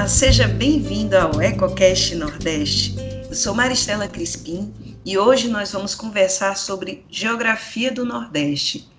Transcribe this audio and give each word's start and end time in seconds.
Olá, 0.00 0.08
seja 0.08 0.48
bem-vindo 0.48 1.14
ao 1.14 1.42
EcoCast 1.42 2.14
Nordeste. 2.14 2.94
Eu 3.28 3.34
sou 3.34 3.54
Maristela 3.54 4.08
Crispim 4.08 4.72
e 5.04 5.18
hoje 5.18 5.46
nós 5.48 5.72
vamos 5.72 5.94
conversar 5.94 6.56
sobre 6.56 7.04
geografia 7.10 7.92
do 7.92 8.06
Nordeste. 8.06 8.90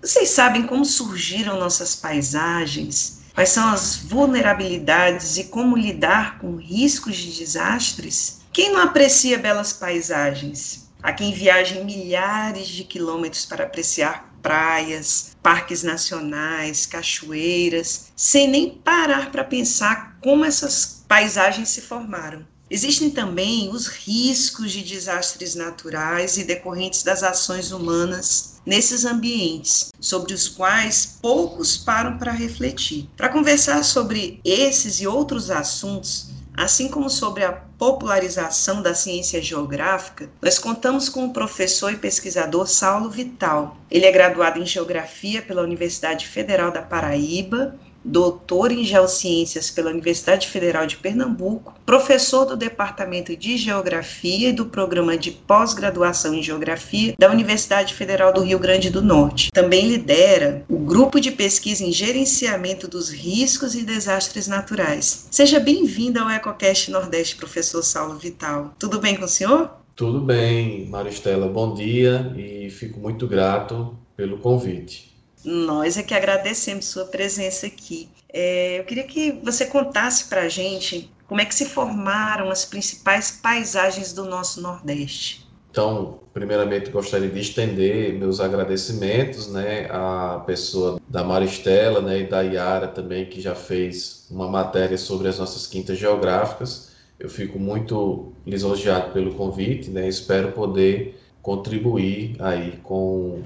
Vocês 0.00 0.28
sabem 0.28 0.62
como 0.62 0.84
surgiram 0.84 1.58
nossas 1.58 1.96
paisagens? 1.96 3.22
Quais 3.34 3.48
são 3.48 3.68
as 3.70 3.96
vulnerabilidades 3.96 5.36
e 5.36 5.44
como 5.46 5.76
lidar 5.76 6.38
com 6.38 6.54
riscos 6.54 7.16
de 7.16 7.38
desastres? 7.38 8.42
Quem 8.52 8.72
não 8.72 8.82
aprecia 8.82 9.40
belas 9.40 9.72
paisagens? 9.72 10.88
Há 11.02 11.12
quem 11.12 11.32
viaje 11.32 11.82
milhares 11.82 12.68
de 12.68 12.84
quilômetros 12.84 13.44
para 13.44 13.64
apreciar 13.64 14.32
praias, 14.46 15.36
parques 15.42 15.82
nacionais, 15.82 16.86
cachoeiras, 16.86 18.12
sem 18.14 18.46
nem 18.46 18.70
parar 18.70 19.32
para 19.32 19.42
pensar 19.42 20.18
como 20.22 20.44
essas 20.44 21.02
paisagens 21.08 21.70
se 21.70 21.80
formaram. 21.80 22.46
Existem 22.70 23.10
também 23.10 23.68
os 23.70 23.88
riscos 23.88 24.70
de 24.70 24.82
desastres 24.82 25.56
naturais 25.56 26.36
e 26.36 26.44
decorrentes 26.44 27.02
das 27.02 27.24
ações 27.24 27.72
humanas 27.72 28.60
nesses 28.64 29.04
ambientes, 29.04 29.92
sobre 30.00 30.32
os 30.32 30.48
quais 30.48 31.18
poucos 31.20 31.76
param 31.76 32.16
para 32.16 32.30
refletir. 32.30 33.08
Para 33.16 33.28
conversar 33.28 33.84
sobre 33.84 34.40
esses 34.44 35.00
e 35.00 35.08
outros 35.08 35.50
assuntos, 35.50 36.30
assim 36.56 36.88
como 36.88 37.10
sobre 37.10 37.44
a 37.44 37.52
popularização 37.52 38.80
da 38.80 38.94
ciência 38.94 39.42
geográfica, 39.42 40.30
nós 40.40 40.58
contamos 40.58 41.08
com 41.08 41.26
o 41.26 41.32
professor 41.32 41.92
e 41.92 41.96
pesquisador 41.96 42.66
Saulo 42.66 43.10
Vital. 43.10 43.76
Ele 43.90 44.06
é 44.06 44.12
graduado 44.12 44.58
em 44.58 44.66
Geografia 44.66 45.42
pela 45.42 45.62
Universidade 45.62 46.26
Federal 46.26 46.70
da 46.70 46.82
Paraíba 46.82 47.74
doutor 48.06 48.70
em 48.70 48.84
Geociências 48.84 49.68
pela 49.68 49.90
Universidade 49.90 50.46
Federal 50.46 50.86
de 50.86 50.96
Pernambuco, 50.96 51.74
professor 51.84 52.44
do 52.44 52.56
Departamento 52.56 53.36
de 53.36 53.56
Geografia 53.56 54.50
e 54.50 54.52
do 54.52 54.66
Programa 54.66 55.18
de 55.18 55.32
Pós-Graduação 55.32 56.32
em 56.32 56.42
Geografia 56.42 57.14
da 57.18 57.30
Universidade 57.30 57.94
Federal 57.94 58.32
do 58.32 58.42
Rio 58.42 58.60
Grande 58.60 58.90
do 58.90 59.02
Norte. 59.02 59.50
Também 59.52 59.88
lidera 59.88 60.64
o 60.68 60.78
Grupo 60.78 61.20
de 61.20 61.32
Pesquisa 61.32 61.84
em 61.84 61.90
Gerenciamento 61.92 62.86
dos 62.86 63.10
Riscos 63.10 63.74
e 63.74 63.82
Desastres 63.82 64.46
Naturais. 64.46 65.26
Seja 65.30 65.58
bem-vindo 65.58 66.20
ao 66.20 66.30
EcoCast 66.30 66.90
Nordeste, 66.92 67.36
professor 67.36 67.82
Saulo 67.82 68.16
Vital. 68.16 68.72
Tudo 68.78 69.00
bem 69.00 69.16
com 69.16 69.24
o 69.24 69.28
senhor? 69.28 69.70
Tudo 69.96 70.20
bem, 70.20 70.86
Maristela. 70.88 71.48
Bom 71.48 71.74
dia 71.74 72.32
e 72.36 72.70
fico 72.70 73.00
muito 73.00 73.26
grato 73.26 73.96
pelo 74.16 74.38
convite. 74.38 75.15
Nós 75.46 75.96
é 75.96 76.02
que 76.02 76.12
agradecemos 76.12 76.86
sua 76.86 77.04
presença 77.04 77.68
aqui. 77.68 78.08
É, 78.32 78.80
eu 78.80 78.84
queria 78.84 79.04
que 79.04 79.30
você 79.44 79.64
contasse 79.64 80.24
para 80.24 80.42
a 80.42 80.48
gente 80.48 81.08
como 81.28 81.40
é 81.40 81.44
que 81.44 81.54
se 81.54 81.66
formaram 81.66 82.50
as 82.50 82.64
principais 82.64 83.30
paisagens 83.30 84.12
do 84.12 84.24
nosso 84.24 84.60
Nordeste. 84.60 85.46
Então, 85.70 86.18
primeiramente 86.34 86.90
gostaria 86.90 87.28
de 87.28 87.38
estender 87.38 88.14
meus 88.14 88.40
agradecimentos, 88.40 89.46
né, 89.46 89.86
à 89.90 90.42
pessoa 90.44 90.98
da 91.08 91.22
Maristela, 91.22 92.00
né, 92.00 92.20
e 92.20 92.26
da 92.26 92.40
Yara 92.40 92.88
também 92.88 93.26
que 93.26 93.40
já 93.40 93.54
fez 93.54 94.26
uma 94.30 94.48
matéria 94.48 94.98
sobre 94.98 95.28
as 95.28 95.38
nossas 95.38 95.66
quintas 95.66 95.96
geográficas. 95.96 96.90
Eu 97.20 97.28
fico 97.28 97.58
muito 97.58 98.32
lisonjeado 98.44 99.12
pelo 99.12 99.34
convite, 99.34 99.90
né, 99.90 100.08
espero 100.08 100.50
poder 100.52 101.20
contribuir 101.40 102.34
aí 102.40 102.80
com 102.82 103.42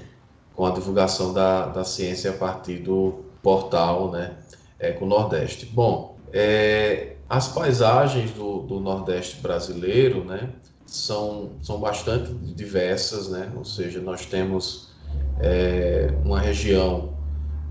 com 0.61 0.67
a 0.67 0.69
divulgação 0.69 1.33
da, 1.33 1.65
da 1.69 1.83
ciência 1.83 2.29
a 2.29 2.33
partir 2.35 2.75
do 2.75 3.25
portal 3.41 4.11
né, 4.11 4.35
Eco 4.77 5.07
Nordeste. 5.07 5.65
Bom, 5.65 6.19
é, 6.31 7.15
as 7.27 7.47
paisagens 7.47 8.29
do, 8.29 8.59
do 8.59 8.79
Nordeste 8.79 9.41
brasileiro 9.41 10.23
né, 10.23 10.51
são, 10.85 11.53
são 11.63 11.79
bastante 11.79 12.31
diversas, 12.53 13.27
né, 13.27 13.51
ou 13.55 13.65
seja, 13.65 13.99
nós 14.01 14.27
temos 14.27 14.89
é, 15.39 16.13
uma 16.23 16.39
região 16.39 17.17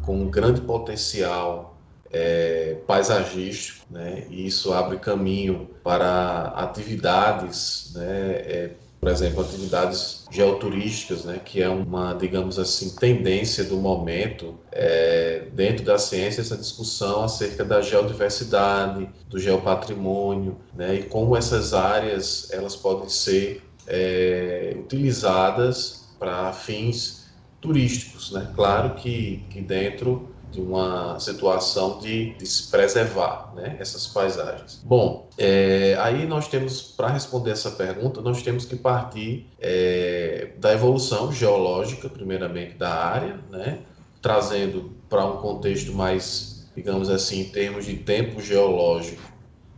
com 0.03 0.23
um 0.23 0.29
grande 0.29 0.61
potencial 0.61 1.79
é, 2.13 2.77
paisagístico, 2.89 3.87
né, 3.89 4.27
e 4.29 4.49
isso 4.49 4.73
abre 4.73 4.99
caminho 4.99 5.71
para 5.85 6.47
atividades 6.57 7.93
né, 7.95 8.33
é, 8.33 8.71
por 9.01 9.09
exemplo, 9.09 9.41
atividades 9.41 10.27
geoturísticas, 10.31 11.25
né, 11.25 11.41
que 11.43 11.63
é 11.63 11.69
uma, 11.69 12.13
digamos 12.13 12.59
assim, 12.59 12.95
tendência 12.97 13.65
do 13.65 13.79
momento 13.79 14.59
é, 14.71 15.47
dentro 15.55 15.85
da 15.85 15.99
ciência, 15.99 16.43
essa 16.43 16.57
discussão 16.57 17.25
acerca 17.25 17.65
da 17.65 17.81
geodiversidade, 17.81 19.09
do 19.29 19.39
geopatrimônio, 19.39 20.59
né, 20.75 20.97
e 20.97 21.03
como 21.05 21.35
essas 21.35 21.73
áreas 21.73 22.51
elas 22.53 22.77
podem 22.77 23.09
ser 23.09 23.63
é, 23.87 24.77
utilizadas 24.79 26.11
para 26.19 26.53
fins 26.53 27.21
turísticos, 27.61 28.33
né? 28.33 28.51
Claro 28.55 28.95
que, 28.95 29.45
que 29.51 29.61
dentro 29.61 30.30
de 30.51 30.61
uma 30.61 31.19
situação 31.21 31.99
de, 31.99 32.35
de 32.35 32.47
se 32.47 32.71
preservar 32.71 33.53
né, 33.55 33.77
essas 33.79 34.07
paisagens. 34.07 34.81
Bom, 34.85 35.29
é, 35.39 35.97
aí 36.01 36.27
nós 36.27 36.49
temos, 36.49 36.83
para 36.83 37.09
responder 37.09 37.53
essa 37.53 37.71
pergunta, 37.71 38.21
nós 38.21 38.43
temos 38.43 38.65
que 38.65 38.77
partir 38.77 39.47
é, 39.61 40.51
da 40.59 40.73
evolução 40.73 41.33
geológica, 41.33 42.09
primeiramente 42.09 42.75
da 42.75 42.93
área, 42.93 43.39
né, 43.51 43.79
trazendo 44.21 44.93
para 45.09 45.25
um 45.25 45.39
contexto 45.39 45.93
mais, 45.93 46.69
digamos 46.75 47.09
assim, 47.09 47.41
em 47.41 47.49
termos 47.49 47.87
de 47.87 47.97
tempo 47.97 48.41
geológico, 48.41 49.23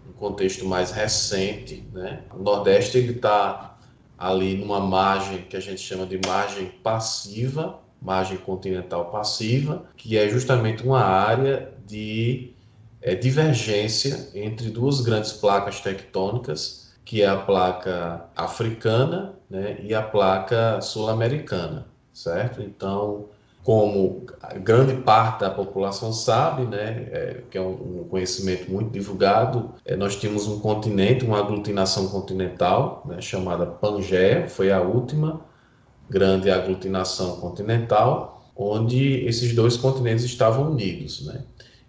um 0.08 0.12
contexto 0.12 0.64
mais 0.64 0.90
recente. 0.90 1.84
Né? 1.92 2.20
O 2.34 2.42
Nordeste 2.42 2.98
está 2.98 3.76
ali 4.18 4.56
numa 4.56 4.80
margem 4.80 5.42
que 5.42 5.56
a 5.56 5.60
gente 5.60 5.80
chama 5.80 6.06
de 6.06 6.18
margem 6.26 6.66
passiva, 6.82 7.81
margem 8.02 8.36
continental 8.38 9.06
passiva, 9.06 9.84
que 9.96 10.18
é 10.18 10.28
justamente 10.28 10.82
uma 10.82 11.02
área 11.02 11.72
de 11.86 12.52
é, 13.00 13.14
divergência 13.14 14.30
entre 14.34 14.70
duas 14.70 15.00
grandes 15.00 15.32
placas 15.32 15.80
tectônicas, 15.80 16.92
que 17.04 17.22
é 17.22 17.28
a 17.28 17.36
placa 17.36 18.24
africana 18.36 19.34
né, 19.50 19.76
e 19.82 19.94
a 19.94 20.02
placa 20.02 20.80
sul-americana, 20.80 21.86
certo? 22.12 22.62
Então, 22.62 23.26
como 23.62 24.26
grande 24.60 24.94
parte 25.02 25.40
da 25.40 25.50
população 25.50 26.12
sabe, 26.12 26.64
né, 26.64 27.08
é, 27.12 27.42
que 27.50 27.56
é 27.56 27.60
um, 27.60 28.06
conhecimento 28.10 28.70
muito 28.70 28.90
divulgado, 28.90 29.70
é, 29.84 29.96
nós 29.96 30.16
tínhamos 30.16 30.46
um 30.48 30.58
continente, 30.58 31.24
uma 31.24 31.38
aglutinação 31.38 32.08
continental, 32.08 33.02
né, 33.06 33.20
chamada 33.20 33.64
Pangeia, 33.64 34.48
foi 34.48 34.72
a 34.72 34.80
última, 34.80 35.40
grande 36.12 36.50
aglutinação 36.50 37.36
continental, 37.36 38.50
onde 38.54 39.24
esses 39.26 39.54
dois 39.54 39.76
continentes 39.76 40.24
estavam 40.24 40.70
unidos. 40.70 41.24
Né? 41.26 41.42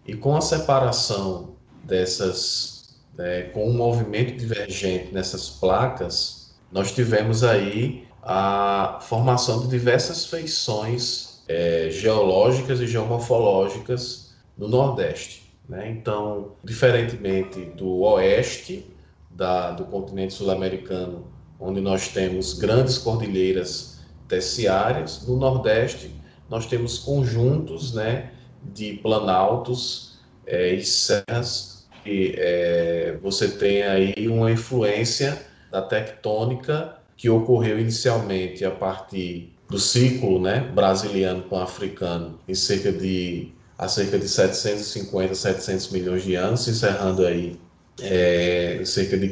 E 0.07 0.15
com 0.15 0.35
a 0.35 0.41
separação 0.41 1.55
dessas, 1.83 2.95
né, 3.17 3.43
com 3.43 3.69
o 3.69 3.73
movimento 3.73 4.37
divergente 4.37 5.13
nessas 5.13 5.49
placas, 5.49 6.53
nós 6.71 6.91
tivemos 6.93 7.43
aí 7.43 8.07
a 8.21 8.99
formação 9.01 9.61
de 9.61 9.67
diversas 9.67 10.25
feições 10.25 11.43
é, 11.47 11.89
geológicas 11.91 12.79
e 12.79 12.87
geomorfológicas 12.87 14.33
no 14.57 14.67
Nordeste. 14.69 15.53
Né? 15.67 15.89
Então, 15.89 16.53
diferentemente 16.63 17.65
do 17.65 17.99
oeste 18.01 18.89
da, 19.29 19.71
do 19.71 19.83
continente 19.85 20.33
sul-americano, 20.33 21.27
onde 21.59 21.81
nós 21.81 22.07
temos 22.09 22.53
grandes 22.53 22.97
cordilheiras 22.97 23.92
terciárias. 24.27 25.27
No 25.27 25.37
Nordeste, 25.37 26.11
nós 26.49 26.65
temos 26.65 26.99
conjuntos 26.99 27.93
né, 27.93 28.31
de 28.73 28.93
planaltos 28.93 30.19
é, 30.45 30.73
e 30.73 30.83
serras, 30.83 31.87
e 32.05 32.35
é, 32.37 33.17
você 33.21 33.47
tem 33.47 33.83
aí 33.83 34.27
uma 34.27 34.51
influência 34.51 35.41
da 35.71 35.81
tectônica 35.81 36.97
que 37.15 37.29
ocorreu 37.29 37.79
inicialmente 37.79 38.65
a 38.65 38.71
partir 38.71 39.53
do 39.69 39.79
ciclo 39.79 40.39
né, 40.41 40.59
brasiliano 40.59 41.43
com 41.43 41.57
africano 41.57 42.39
em 42.47 42.53
cerca 42.53 42.91
de 42.91 43.51
há 43.77 43.87
cerca 43.87 44.19
de 44.19 44.27
750, 44.27 45.33
700 45.33 45.89
milhões 45.91 46.23
de 46.23 46.35
anos, 46.35 46.67
encerrando 46.67 47.25
aí 47.25 47.59
é, 48.01 48.81
cerca 48.85 49.17
de 49.17 49.29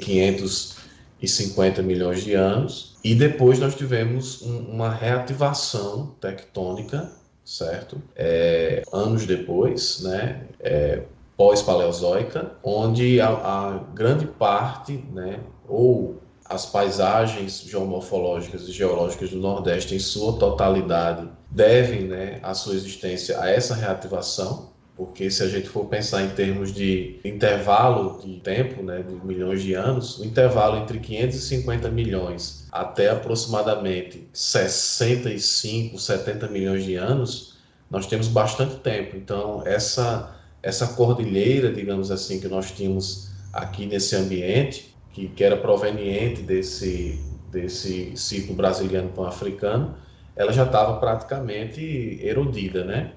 550 1.21 1.81
milhões 1.83 2.23
de 2.23 2.33
anos. 2.33 2.97
E 3.03 3.13
depois 3.15 3.59
nós 3.59 3.75
tivemos 3.75 4.41
um, 4.41 4.59
uma 4.71 4.89
reativação 4.89 6.15
tectônica, 6.19 7.11
certo? 7.45 8.01
É, 8.15 8.83
anos 8.91 9.25
depois, 9.25 10.01
né? 10.01 10.41
É, 10.59 11.03
pós-paleozoica, 11.37 12.51
onde 12.63 13.19
a, 13.19 13.29
a, 13.29 13.79
grande 13.95 14.27
parte, 14.27 15.03
né, 15.11 15.39
ou 15.67 16.21
as 16.45 16.67
paisagens 16.67 17.61
geomorfológicas 17.61 18.67
e 18.67 18.71
geológicas 18.71 19.31
do 19.31 19.37
Nordeste 19.37 19.95
em 19.95 19.99
sua 19.99 20.37
totalidade 20.37 21.27
devem 21.49 22.03
né, 22.03 22.39
a 22.43 22.53
sua 22.53 22.75
existência 22.75 23.41
a 23.41 23.49
essa 23.49 23.73
reativação, 23.73 24.70
porque 25.01 25.31
se 25.31 25.41
a 25.41 25.47
gente 25.47 25.67
for 25.67 25.85
pensar 25.85 26.21
em 26.21 26.29
termos 26.29 26.71
de 26.71 27.19
intervalo 27.25 28.21
de 28.23 28.39
tempo, 28.39 28.83
né, 28.83 29.01
de 29.01 29.15
milhões 29.25 29.63
de 29.63 29.73
anos, 29.73 30.19
o 30.19 30.23
intervalo 30.23 30.77
entre 30.77 30.99
550 30.99 31.89
milhões 31.89 32.67
até 32.71 33.09
aproximadamente 33.09 34.29
65, 34.31 35.97
70 35.97 36.47
milhões 36.49 36.85
de 36.85 36.97
anos, 36.97 37.57
nós 37.89 38.05
temos 38.05 38.27
bastante 38.27 38.75
tempo. 38.75 39.17
Então, 39.17 39.63
essa 39.65 40.39
essa 40.61 40.89
cordilheira, 40.89 41.73
digamos 41.73 42.11
assim, 42.11 42.39
que 42.39 42.47
nós 42.47 42.69
tínhamos 42.69 43.31
aqui 43.51 43.87
nesse 43.87 44.15
ambiente, 44.15 44.95
que, 45.09 45.29
que 45.29 45.43
era 45.43 45.57
proveniente 45.57 46.43
desse 46.43 47.19
desse 47.49 48.15
ciclo 48.15 48.53
brasiliano 48.53 49.09
pan-africano, 49.09 49.97
ela 50.35 50.53
já 50.53 50.63
estava 50.63 50.99
praticamente 50.99 52.19
erodida, 52.21 52.85
né? 52.85 53.13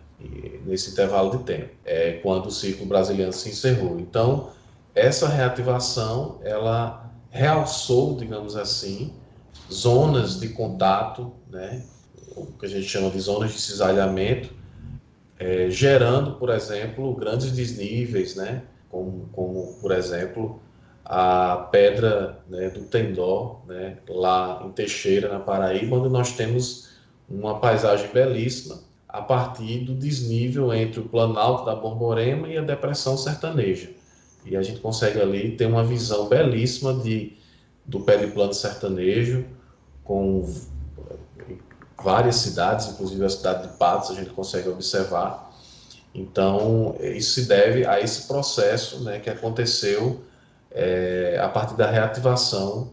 Nesse 0.64 0.90
intervalo 0.90 1.38
de 1.38 1.44
tempo, 1.44 1.70
é, 1.84 2.12
quando 2.22 2.46
o 2.46 2.50
ciclo 2.50 2.86
brasiliano 2.86 3.32
se 3.32 3.50
encerrou. 3.50 3.98
Então, 3.98 4.50
essa 4.94 5.28
reativação, 5.28 6.38
ela 6.42 7.10
realçou, 7.30 8.16
digamos 8.16 8.56
assim, 8.56 9.12
zonas 9.70 10.38
de 10.38 10.48
contato, 10.50 11.32
né, 11.50 11.84
o 12.36 12.46
que 12.46 12.66
a 12.66 12.68
gente 12.68 12.86
chama 12.86 13.10
de 13.10 13.20
zonas 13.20 13.52
de 13.52 13.60
cisalhamento, 13.60 14.50
é, 15.38 15.68
gerando, 15.68 16.32
por 16.34 16.50
exemplo, 16.50 17.14
grandes 17.14 17.50
desníveis, 17.50 18.36
né, 18.36 18.62
como, 18.88 19.28
como 19.32 19.74
por 19.80 19.90
exemplo, 19.90 20.60
a 21.04 21.68
pedra 21.70 22.38
né, 22.48 22.70
do 22.70 22.84
Tendó, 22.84 23.62
né, 23.66 23.98
lá 24.08 24.62
em 24.64 24.70
Teixeira, 24.70 25.28
na 25.28 25.40
Paraíba, 25.40 25.96
onde 25.96 26.08
nós 26.08 26.32
temos 26.32 26.88
uma 27.28 27.58
paisagem 27.58 28.10
belíssima, 28.12 28.78
a 29.14 29.22
partir 29.22 29.78
do 29.84 29.94
desnível 29.94 30.74
entre 30.74 30.98
o 30.98 31.04
Planalto 31.04 31.64
da 31.64 31.76
Borborema 31.76 32.48
e 32.48 32.58
a 32.58 32.62
Depressão 32.62 33.16
Sertaneja. 33.16 33.88
E 34.44 34.56
a 34.56 34.62
gente 34.62 34.80
consegue 34.80 35.20
ali 35.20 35.52
ter 35.52 35.66
uma 35.66 35.84
visão 35.84 36.28
belíssima 36.28 36.92
de, 36.94 37.36
do 37.84 38.00
periplano 38.00 38.52
sertanejo, 38.52 39.44
com 40.02 40.52
várias 42.02 42.34
cidades, 42.36 42.88
inclusive 42.88 43.24
a 43.24 43.28
cidade 43.28 43.68
de 43.68 43.76
Patos, 43.76 44.10
a 44.10 44.14
gente 44.14 44.30
consegue 44.30 44.68
observar. 44.68 45.48
Então, 46.12 46.96
isso 47.00 47.34
se 47.34 47.46
deve 47.46 47.86
a 47.86 48.00
esse 48.00 48.26
processo 48.26 49.04
né, 49.04 49.20
que 49.20 49.30
aconteceu 49.30 50.24
é, 50.72 51.38
a 51.40 51.48
partir 51.48 51.76
da 51.76 51.88
reativação 51.88 52.90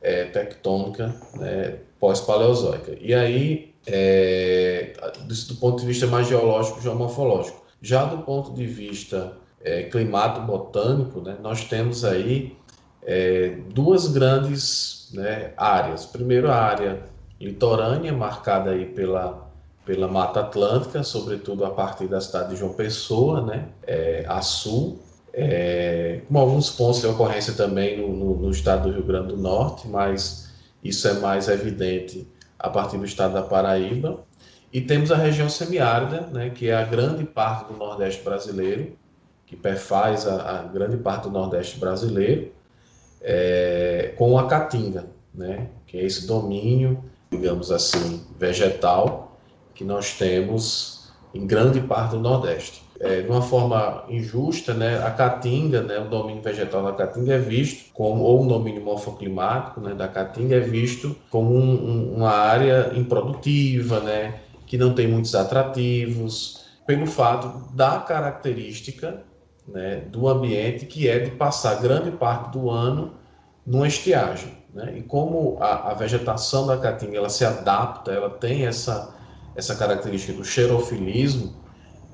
é, 0.00 0.26
tectônica 0.26 1.12
né, 1.34 1.78
pós-paleozoica. 1.98 2.96
E 3.00 3.12
aí, 3.12 3.73
é, 3.86 4.92
do, 5.26 5.54
ponto 5.56 5.80
de 5.80 5.86
vista 5.86 6.06
mais 6.06 6.26
geológico, 6.28 6.80
geomorfológico. 6.80 7.62
Já 7.80 8.04
do 8.04 8.18
ponto 8.18 8.52
de 8.52 8.66
vista 8.66 9.36
é, 9.62 9.84
climato-botânico, 9.84 11.20
né, 11.20 11.36
nós 11.42 11.64
temos 11.64 12.04
aí 12.04 12.56
é, 13.02 13.58
duas 13.74 14.08
grandes 14.08 15.10
né, 15.12 15.52
áreas. 15.56 16.06
Primeiro, 16.06 16.50
a 16.50 16.56
área 16.56 17.02
litorânea, 17.40 18.12
marcada 18.12 18.70
aí 18.70 18.86
pela, 18.86 19.50
pela 19.84 20.08
Mata 20.08 20.40
Atlântica, 20.40 21.02
sobretudo 21.02 21.64
a 21.64 21.70
partir 21.70 22.06
da 22.06 22.20
cidade 22.20 22.50
de 22.50 22.56
João 22.56 22.72
Pessoa, 22.72 23.42
né, 23.42 23.68
é, 23.86 24.24
a 24.26 24.40
sul, 24.40 24.98
é, 25.32 26.20
com 26.28 26.38
alguns 26.38 26.70
pontos 26.70 27.00
de 27.00 27.06
ocorrência 27.06 27.52
também 27.54 28.00
no, 28.00 28.08
no, 28.16 28.36
no 28.36 28.50
estado 28.50 28.88
do 28.88 28.94
Rio 28.94 29.04
Grande 29.04 29.28
do 29.28 29.36
Norte, 29.36 29.86
mas 29.88 30.48
isso 30.82 31.08
é 31.08 31.14
mais 31.14 31.48
evidente 31.48 32.26
a 32.58 32.68
partir 32.68 32.98
do 32.98 33.04
estado 33.04 33.34
da 33.34 33.42
Paraíba. 33.42 34.24
E 34.72 34.80
temos 34.80 35.12
a 35.12 35.16
região 35.16 35.48
semiárida, 35.48 36.22
né, 36.32 36.50
que 36.50 36.68
é 36.68 36.74
a 36.74 36.84
grande 36.84 37.24
parte 37.24 37.72
do 37.72 37.78
Nordeste 37.78 38.22
brasileiro, 38.22 38.96
que 39.46 39.54
perfaz 39.54 40.26
a, 40.26 40.60
a 40.60 40.62
grande 40.64 40.96
parte 40.96 41.24
do 41.24 41.30
Nordeste 41.30 41.78
brasileiro, 41.78 42.52
é, 43.20 44.12
com 44.16 44.38
a 44.38 44.46
Caatinga, 44.46 45.06
né, 45.32 45.68
que 45.86 45.96
é 45.96 46.04
esse 46.04 46.26
domínio, 46.26 47.04
digamos 47.30 47.70
assim, 47.70 48.24
vegetal 48.38 49.38
que 49.74 49.84
nós 49.84 50.16
temos 50.16 51.12
em 51.32 51.46
grande 51.46 51.80
parte 51.80 52.12
do 52.12 52.20
Nordeste 52.20 52.83
é, 53.00 53.22
de 53.22 53.28
uma 53.28 53.42
forma 53.42 54.04
injusta, 54.08 54.72
né, 54.72 55.02
a 55.04 55.10
caatinga, 55.10 55.82
né, 55.82 55.98
o 55.98 56.08
domínio 56.08 56.42
vegetal 56.42 56.82
da 56.84 56.92
caatinga 56.92 57.34
é 57.34 57.38
visto 57.38 57.92
como, 57.92 58.22
ou 58.22 58.44
o 58.44 58.48
domínio 58.48 58.82
morfoclimático 58.82 59.80
né, 59.80 59.94
da 59.94 60.06
caatinga 60.06 60.56
é 60.56 60.60
visto 60.60 61.14
como 61.30 61.54
um, 61.54 61.72
um, 61.72 62.14
uma 62.16 62.30
área 62.30 62.92
improdutiva, 62.94 64.00
né, 64.00 64.40
que 64.66 64.78
não 64.78 64.94
tem 64.94 65.08
muitos 65.08 65.34
atrativos, 65.34 66.64
pelo 66.86 67.06
fato 67.06 67.74
da 67.74 67.98
característica 67.98 69.22
né, 69.66 70.02
do 70.10 70.28
ambiente 70.28 70.86
que 70.86 71.08
é 71.08 71.18
de 71.18 71.30
passar 71.32 71.80
grande 71.80 72.10
parte 72.10 72.52
do 72.52 72.70
ano 72.70 73.14
numa 73.66 73.88
estiagem. 73.88 74.52
Né? 74.72 74.98
E 74.98 75.02
como 75.02 75.56
a, 75.60 75.90
a 75.90 75.94
vegetação 75.94 76.66
da 76.66 76.76
caatinga 76.76 77.16
ela 77.16 77.28
se 77.28 77.44
adapta, 77.44 78.12
ela 78.12 78.30
tem 78.30 78.66
essa, 78.66 79.14
essa 79.56 79.74
característica 79.74 80.32
do 80.32 80.44
xerofilismo, 80.44 81.63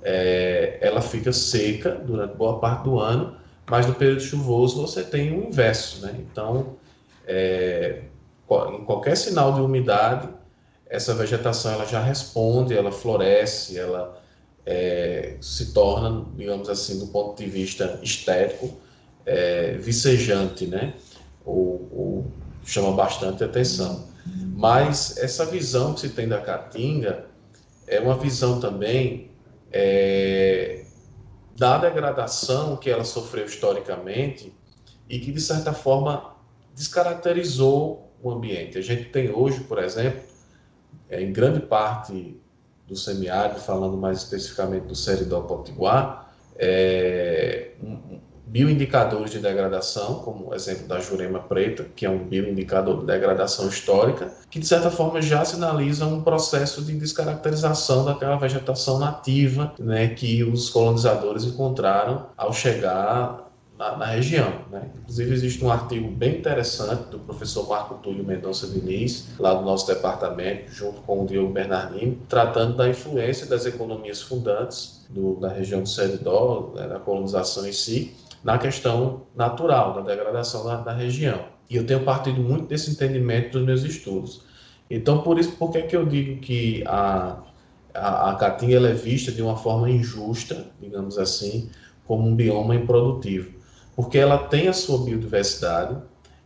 é, 0.02 0.78
ela 0.80 1.00
fica 1.00 1.32
seca 1.32 1.90
durante 1.90 2.36
boa 2.36 2.58
parte 2.58 2.84
do 2.84 2.98
ano, 2.98 3.36
mas 3.68 3.86
no 3.86 3.94
período 3.94 4.20
chuvoso 4.20 4.80
você 4.80 5.02
tem 5.02 5.38
o 5.38 5.48
inverso, 5.48 6.04
né? 6.04 6.14
Então, 6.18 6.76
é, 7.26 8.02
em 8.72 8.84
qualquer 8.84 9.16
sinal 9.16 9.54
de 9.54 9.60
umidade, 9.60 10.28
essa 10.88 11.14
vegetação 11.14 11.72
ela 11.72 11.86
já 11.86 12.02
responde, 12.02 12.76
ela 12.76 12.90
floresce, 12.90 13.78
ela 13.78 14.20
é, 14.66 15.36
se 15.40 15.72
torna, 15.72 16.26
digamos 16.34 16.68
assim, 16.68 16.98
do 16.98 17.06
ponto 17.08 17.40
de 17.40 17.48
vista 17.48 17.98
estético, 18.02 18.76
é, 19.24 19.74
vicejante, 19.74 20.66
né? 20.66 20.94
Ou, 21.44 21.88
ou, 21.92 22.26
chama 22.64 22.92
bastante 22.92 23.44
atenção. 23.44 24.08
Mas 24.54 25.16
essa 25.18 25.46
visão 25.46 25.94
que 25.94 26.00
se 26.00 26.10
tem 26.10 26.28
da 26.28 26.40
caatinga 26.40 27.24
é 27.86 27.98
uma 28.00 28.16
visão 28.16 28.60
também 28.60 29.29
é, 29.72 30.84
da 31.56 31.78
degradação 31.78 32.76
que 32.76 32.90
ela 32.90 33.04
sofreu 33.04 33.44
historicamente 33.44 34.52
e 35.08 35.18
que, 35.18 35.32
de 35.32 35.40
certa 35.40 35.72
forma, 35.72 36.34
descaracterizou 36.74 38.10
o 38.22 38.30
ambiente. 38.30 38.78
A 38.78 38.82
gente 38.82 39.04
tem 39.10 39.30
hoje, 39.30 39.60
por 39.60 39.78
exemplo, 39.78 40.22
é, 41.08 41.20
em 41.22 41.32
grande 41.32 41.60
parte 41.60 42.40
do 42.86 42.96
semiárido, 42.96 43.60
falando 43.60 43.96
mais 43.96 44.18
especificamente 44.18 44.84
do 44.84 44.94
Seridó 44.94 45.42
Potiguar, 45.42 46.34
é, 46.56 47.72
bioindicadores 48.50 49.30
de 49.30 49.38
degradação, 49.38 50.16
como 50.16 50.48
o 50.48 50.54
exemplo 50.54 50.88
da 50.88 50.98
jurema 50.98 51.38
preta, 51.38 51.86
que 51.94 52.04
é 52.04 52.10
um 52.10 52.18
bioindicador 52.18 52.98
de 52.98 53.06
degradação 53.06 53.68
histórica, 53.68 54.28
que 54.50 54.58
de 54.58 54.66
certa 54.66 54.90
forma 54.90 55.22
já 55.22 55.44
sinaliza 55.44 56.04
um 56.04 56.20
processo 56.20 56.82
de 56.82 56.92
descaracterização 56.94 58.04
daquela 58.04 58.36
vegetação 58.36 58.98
nativa 58.98 59.72
né, 59.78 60.08
que 60.08 60.42
os 60.42 60.68
colonizadores 60.68 61.44
encontraram 61.44 62.26
ao 62.36 62.52
chegar 62.52 63.48
na, 63.78 63.96
na 63.96 64.06
região. 64.06 64.52
Né? 64.68 64.90
Inclusive, 65.00 65.32
existe 65.32 65.64
um 65.64 65.70
artigo 65.70 66.10
bem 66.10 66.38
interessante 66.38 67.04
do 67.04 67.20
professor 67.20 67.68
Marco 67.68 67.94
Túlio 68.02 68.24
Mendonça 68.24 68.66
Diniz, 68.66 69.28
lá 69.38 69.54
do 69.54 69.64
nosso 69.64 69.86
departamento, 69.86 70.72
junto 70.72 71.00
com 71.02 71.22
o 71.22 71.26
Diogo 71.26 71.52
Bernardino, 71.52 72.18
tratando 72.28 72.76
da 72.76 72.88
influência 72.88 73.46
das 73.46 73.64
economias 73.64 74.20
fundantes 74.20 75.06
do, 75.08 75.36
da 75.36 75.48
região 75.48 75.82
do 75.82 75.88
Seridó, 75.88 76.72
né, 76.74 76.88
da 76.88 76.98
colonização 76.98 77.66
em 77.66 77.72
si, 77.72 78.12
na 78.42 78.58
questão 78.58 79.26
natural, 79.34 79.94
da 79.94 80.00
degradação 80.00 80.64
da, 80.64 80.76
da, 80.76 80.92
região. 80.92 81.44
E 81.68 81.76
eu 81.76 81.86
tenho 81.86 82.04
partido 82.04 82.40
muito 82.40 82.66
desse 82.66 82.90
entendimento 82.90 83.52
dos 83.52 83.66
meus 83.66 83.82
estudos. 83.82 84.44
Então, 84.88 85.22
por 85.22 85.38
isso, 85.38 85.52
por 85.52 85.70
que, 85.70 85.82
que 85.82 85.96
eu 85.96 86.04
digo 86.04 86.40
que 86.40 86.82
a, 86.86 87.42
a, 87.94 88.30
a 88.30 88.34
caatinga 88.34 88.88
é 88.88 88.92
vista 88.92 89.30
de 89.30 89.42
uma 89.42 89.56
forma 89.56 89.88
injusta, 89.88 90.66
digamos 90.80 91.18
assim, 91.18 91.70
como 92.06 92.26
um 92.26 92.34
bioma 92.34 92.74
improdutivo? 92.74 93.60
Porque 93.94 94.18
ela 94.18 94.38
tem 94.38 94.68
a 94.68 94.72
sua 94.72 95.04
biodiversidade, 95.04 95.96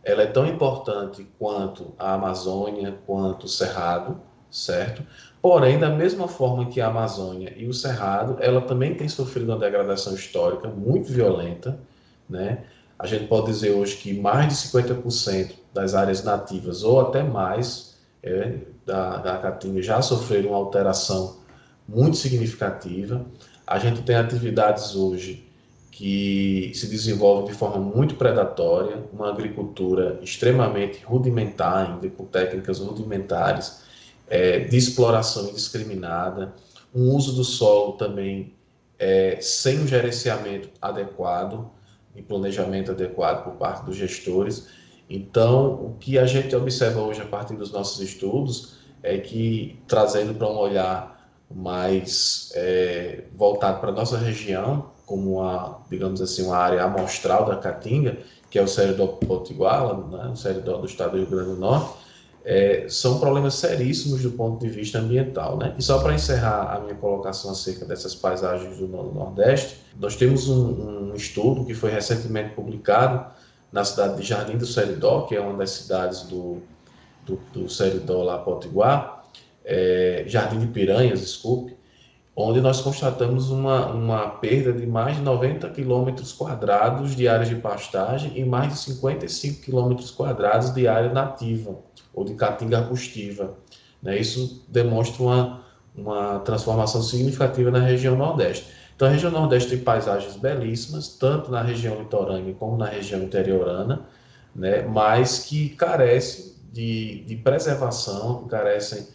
ela 0.03 0.21
é 0.21 0.27
tão 0.27 0.45
importante 0.45 1.25
quanto 1.39 1.93
a 1.97 2.13
Amazônia, 2.13 2.95
quanto 3.07 3.45
o 3.45 3.49
Cerrado, 3.49 4.21
certo? 4.51 5.03
Porém, 5.45 5.77
da 5.77 5.91
mesma 5.91 6.27
forma 6.27 6.65
que 6.65 6.81
a 6.81 6.87
Amazônia 6.87 7.53
e 7.55 7.67
o 7.67 7.73
Cerrado, 7.73 8.37
ela 8.41 8.61
também 8.61 8.95
tem 8.95 9.07
sofrido 9.07 9.51
uma 9.51 9.59
degradação 9.59 10.15
histórica 10.15 10.67
muito 10.67 11.13
violenta, 11.13 11.77
né? 12.27 12.63
A 12.97 13.05
gente 13.05 13.27
pode 13.27 13.45
dizer 13.45 13.69
hoje 13.69 13.95
que 13.97 14.19
mais 14.19 14.47
de 14.47 14.55
50% 14.55 15.51
das 15.71 15.93
áreas 15.93 16.23
nativas, 16.23 16.81
ou 16.81 16.99
até 16.99 17.21
mais, 17.21 17.95
é, 18.23 18.57
da, 18.87 19.17
da 19.17 19.37
Caatinga 19.37 19.83
já 19.83 20.01
sofreram 20.01 20.49
uma 20.49 20.57
alteração 20.57 21.37
muito 21.87 22.17
significativa. 22.17 23.23
A 23.67 23.77
gente 23.77 24.01
tem 24.01 24.15
atividades 24.15 24.95
hoje 24.95 25.47
que 25.91 26.71
se 26.73 26.87
desenvolvem 26.87 27.51
de 27.51 27.53
forma 27.53 27.77
muito 27.77 28.15
predatória, 28.15 28.97
uma 29.13 29.29
agricultura 29.29 30.17
extremamente 30.23 31.03
rudimentar, 31.05 31.91
ainda 31.91 32.09
com 32.09 32.25
técnicas 32.25 32.79
rudimentares, 32.79 33.84
é, 34.27 34.59
de 34.59 34.77
exploração 34.77 35.49
indiscriminada, 35.49 36.53
um 36.93 37.13
uso 37.13 37.33
do 37.33 37.43
solo 37.43 37.93
também 37.93 38.53
é, 38.97 39.37
sem 39.41 39.79
um 39.81 39.87
gerenciamento 39.87 40.69
adequado 40.81 41.69
e 42.15 42.21
planejamento 42.21 42.91
adequado 42.91 43.43
por 43.43 43.53
parte 43.53 43.85
dos 43.85 43.95
gestores. 43.95 44.67
Então, 45.09 45.73
o 45.73 45.95
que 45.99 46.17
a 46.17 46.25
gente 46.25 46.55
observa 46.55 47.01
hoje 47.01 47.21
a 47.21 47.25
partir 47.25 47.55
dos 47.55 47.71
nossos 47.71 47.99
estudos 47.99 48.77
é 49.03 49.17
que, 49.17 49.79
trazendo 49.87 50.33
para 50.33 50.47
um 50.47 50.57
olhar 50.57 51.29
mais 51.53 52.51
é, 52.55 53.25
voltado 53.35 53.79
para 53.79 53.89
a 53.89 53.93
nossa 53.93 54.17
região, 54.17 54.91
como 55.05 55.37
uma, 55.37 55.81
digamos 55.89 56.21
assim, 56.21 56.43
uma 56.43 56.57
área 56.57 56.83
amostral 56.83 57.45
da 57.45 57.57
Caatinga, 57.57 58.17
que 58.49 58.57
é 58.57 58.63
o 58.63 58.67
Sério 58.67 58.95
Potiguara, 59.07 59.93
né, 59.93 60.31
o 60.31 60.35
Sério 60.35 60.61
do 60.61 60.85
Estado 60.85 61.11
do 61.11 61.17
Rio 61.17 61.27
Grande 61.27 61.49
do 61.51 61.57
Norte, 61.57 62.04
é, 62.45 62.85
são 62.87 63.19
problemas 63.19 63.55
seríssimos 63.55 64.21
do 64.21 64.31
ponto 64.31 64.63
de 64.63 64.69
vista 64.69 64.99
ambiental. 64.99 65.57
Né? 65.57 65.73
E 65.77 65.83
só 65.83 65.99
para 65.99 66.13
encerrar 66.13 66.75
a 66.75 66.79
minha 66.79 66.93
colocação 66.93 67.51
acerca 67.51 67.83
dessas 67.85 68.13
paisagens 68.13 68.77
do 68.77 68.87
Nordeste, 68.87 69.77
nós 69.99 70.15
temos 70.15 70.47
um, 70.47 71.09
um 71.09 71.15
estudo 71.15 71.65
que 71.65 71.73
foi 71.73 71.89
recentemente 71.89 72.53
publicado 72.53 73.25
na 73.71 73.83
cidade 73.83 74.17
de 74.17 74.23
Jardim 74.23 74.57
do 74.57 74.65
Seridó, 74.65 75.21
que 75.21 75.35
é 75.35 75.41
uma 75.41 75.57
das 75.57 75.71
cidades 75.71 76.21
do, 76.23 76.61
do, 77.25 77.39
do 77.51 77.67
Seridó 77.67 78.23
lá, 78.23 78.37
Potiguar, 78.37 79.25
é, 79.63 80.23
Jardim 80.27 80.59
de 80.59 80.67
Piranhas, 80.67 81.19
desculpe, 81.21 81.74
onde 82.35 82.59
nós 82.59 82.81
constatamos 82.81 83.49
uma, 83.49 83.87
uma 83.87 84.29
perda 84.29 84.73
de 84.73 84.85
mais 84.85 85.15
de 85.15 85.21
90 85.21 85.69
quilômetros 85.69 86.33
quadrados 86.33 87.15
de 87.15 87.27
áreas 87.27 87.47
de 87.47 87.55
pastagem 87.55 88.33
e 88.35 88.43
mais 88.43 88.73
de 88.73 88.79
55 88.79 89.61
quilômetros 89.61 90.11
quadrados 90.11 90.73
de 90.73 90.85
área 90.85 91.13
nativa 91.13 91.77
ou 92.13 92.25
de 92.25 92.33
caatinga 92.33 92.79
arbustiva. 92.79 93.53
Né? 94.03 94.19
Isso 94.19 94.65
demonstra 94.67 95.23
uma, 95.23 95.61
uma 95.95 96.39
transformação 96.39 97.01
significativa 97.01 97.71
na 97.71 97.79
região 97.79 98.17
Nordeste. 98.17 98.67
Então, 98.95 99.07
a 99.07 99.11
região 99.11 99.31
Nordeste 99.31 99.69
tem 99.69 99.79
paisagens 99.79 100.35
belíssimas, 100.35 101.17
tanto 101.17 101.49
na 101.49 101.61
região 101.61 101.99
litorânea 101.99 102.53
como 102.53 102.77
na 102.77 102.85
região 102.85 103.21
interiorana, 103.21 104.05
né? 104.53 104.81
mas 104.81 105.39
que 105.39 105.69
carecem 105.69 106.53
de, 106.71 107.23
de 107.25 107.37
preservação, 107.37 108.45
carecem 108.47 109.07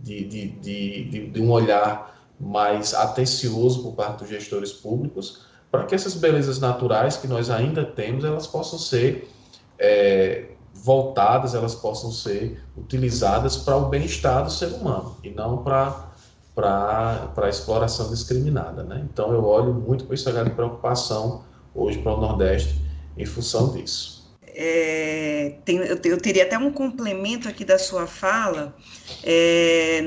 de, 0.00 0.24
de, 0.24 0.48
de, 0.48 1.26
de 1.28 1.40
um 1.40 1.50
olhar 1.50 2.14
mais 2.38 2.94
atencioso 2.94 3.82
por 3.82 3.92
parte 3.92 4.20
dos 4.20 4.28
gestores 4.28 4.72
públicos, 4.72 5.42
para 5.70 5.84
que 5.84 5.94
essas 5.94 6.14
belezas 6.14 6.58
naturais 6.58 7.16
que 7.16 7.26
nós 7.26 7.50
ainda 7.50 7.84
temos, 7.84 8.24
elas 8.24 8.46
possam 8.46 8.78
ser 8.78 9.28
é, 9.78 10.46
voltadas, 10.72 11.54
elas 11.54 11.74
possam 11.74 12.10
ser 12.10 12.62
utilizadas 12.76 13.56
para 13.56 13.76
o 13.76 13.88
bem-estar 13.88 14.44
do 14.44 14.50
ser 14.50 14.66
humano 14.66 15.16
e 15.22 15.30
não 15.30 15.58
para 15.58 16.12
para 16.54 17.48
exploração 17.48 18.08
discriminada. 18.10 18.84
Né? 18.84 19.04
Então, 19.12 19.32
eu 19.32 19.44
olho 19.44 19.74
muito 19.74 20.04
com 20.04 20.14
esse 20.14 20.28
olhar 20.28 20.44
de 20.44 20.50
preocupação 20.50 21.44
hoje 21.74 21.98
para 21.98 22.14
o 22.14 22.20
Nordeste 22.20 22.80
em 23.16 23.26
função 23.26 23.72
disso. 23.72 24.24
É, 24.46 25.56
tem, 25.64 25.78
eu, 25.78 25.98
eu, 26.04 26.20
teria 26.20 26.44
até 26.44 26.56
um 26.56 26.70
complemento 26.70 27.48
aqui 27.48 27.64
da 27.64 27.76
sua 27.76 28.06
fala. 28.06 28.72
É, 29.24 30.00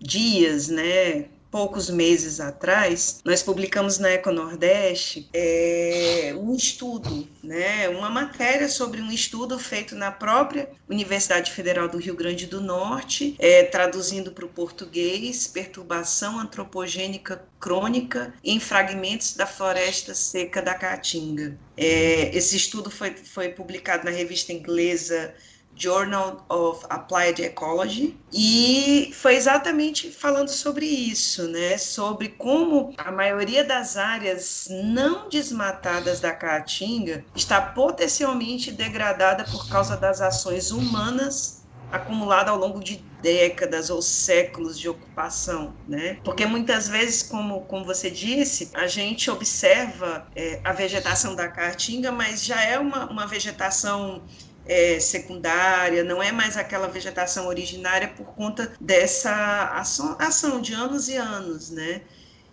dias, 0.00 0.68
né, 0.68 1.26
poucos 1.50 1.88
meses 1.88 2.38
atrás, 2.38 3.20
nós 3.24 3.42
publicamos 3.42 3.98
na 3.98 4.10
Eco 4.10 4.30
Nordeste 4.30 5.26
é, 5.32 6.34
um 6.36 6.54
estudo, 6.54 7.26
né, 7.42 7.88
uma 7.88 8.10
matéria 8.10 8.68
sobre 8.68 9.00
um 9.00 9.10
estudo 9.10 9.58
feito 9.58 9.94
na 9.94 10.10
própria 10.10 10.68
Universidade 10.86 11.52
Federal 11.52 11.88
do 11.88 11.96
Rio 11.96 12.14
Grande 12.14 12.46
do 12.46 12.60
Norte, 12.60 13.34
é, 13.38 13.62
traduzindo 13.62 14.32
para 14.32 14.44
o 14.44 14.48
português, 14.48 15.46
perturbação 15.46 16.38
antropogênica 16.38 17.42
crônica 17.58 18.34
em 18.44 18.60
fragmentos 18.60 19.34
da 19.34 19.46
floresta 19.46 20.14
seca 20.14 20.60
da 20.60 20.74
Caatinga. 20.74 21.56
É, 21.74 22.36
esse 22.36 22.54
estudo 22.54 22.90
foi, 22.90 23.14
foi 23.16 23.48
publicado 23.48 24.04
na 24.04 24.10
revista 24.10 24.52
inglesa 24.52 25.34
Journal 25.76 26.44
of 26.48 26.84
Applied 26.88 27.42
Ecology, 27.42 28.16
e 28.32 29.12
foi 29.14 29.36
exatamente 29.36 30.10
falando 30.10 30.48
sobre 30.48 30.86
isso, 30.86 31.46
né? 31.48 31.76
Sobre 31.76 32.30
como 32.30 32.94
a 32.96 33.12
maioria 33.12 33.62
das 33.62 33.96
áreas 33.96 34.68
não 34.70 35.28
desmatadas 35.28 36.18
da 36.18 36.32
Caatinga 36.32 37.24
está 37.34 37.60
potencialmente 37.60 38.72
degradada 38.72 39.44
por 39.44 39.68
causa 39.68 39.96
das 39.96 40.20
ações 40.20 40.70
humanas 40.70 41.66
acumuladas 41.92 42.52
ao 42.52 42.58
longo 42.58 42.82
de 42.82 43.04
décadas 43.20 43.90
ou 43.90 44.02
séculos 44.02 44.78
de 44.78 44.88
ocupação, 44.88 45.74
né? 45.86 46.18
Porque 46.24 46.46
muitas 46.46 46.88
vezes, 46.88 47.22
como, 47.22 47.62
como 47.62 47.84
você 47.84 48.10
disse, 48.10 48.70
a 48.74 48.86
gente 48.86 49.30
observa 49.30 50.26
é, 50.34 50.60
a 50.64 50.72
vegetação 50.72 51.34
da 51.34 51.48
Caatinga, 51.48 52.12
mas 52.12 52.44
já 52.44 52.62
é 52.62 52.78
uma, 52.78 53.10
uma 53.10 53.26
vegetação 53.26 54.22
é, 54.68 54.98
secundária, 55.00 56.02
não 56.02 56.22
é 56.22 56.32
mais 56.32 56.56
aquela 56.56 56.88
vegetação 56.88 57.46
originária 57.46 58.08
por 58.08 58.26
conta 58.34 58.72
dessa 58.80 59.70
ação, 59.74 60.16
ação 60.18 60.60
de 60.60 60.72
anos 60.72 61.08
e 61.08 61.16
anos, 61.16 61.70
né? 61.70 62.02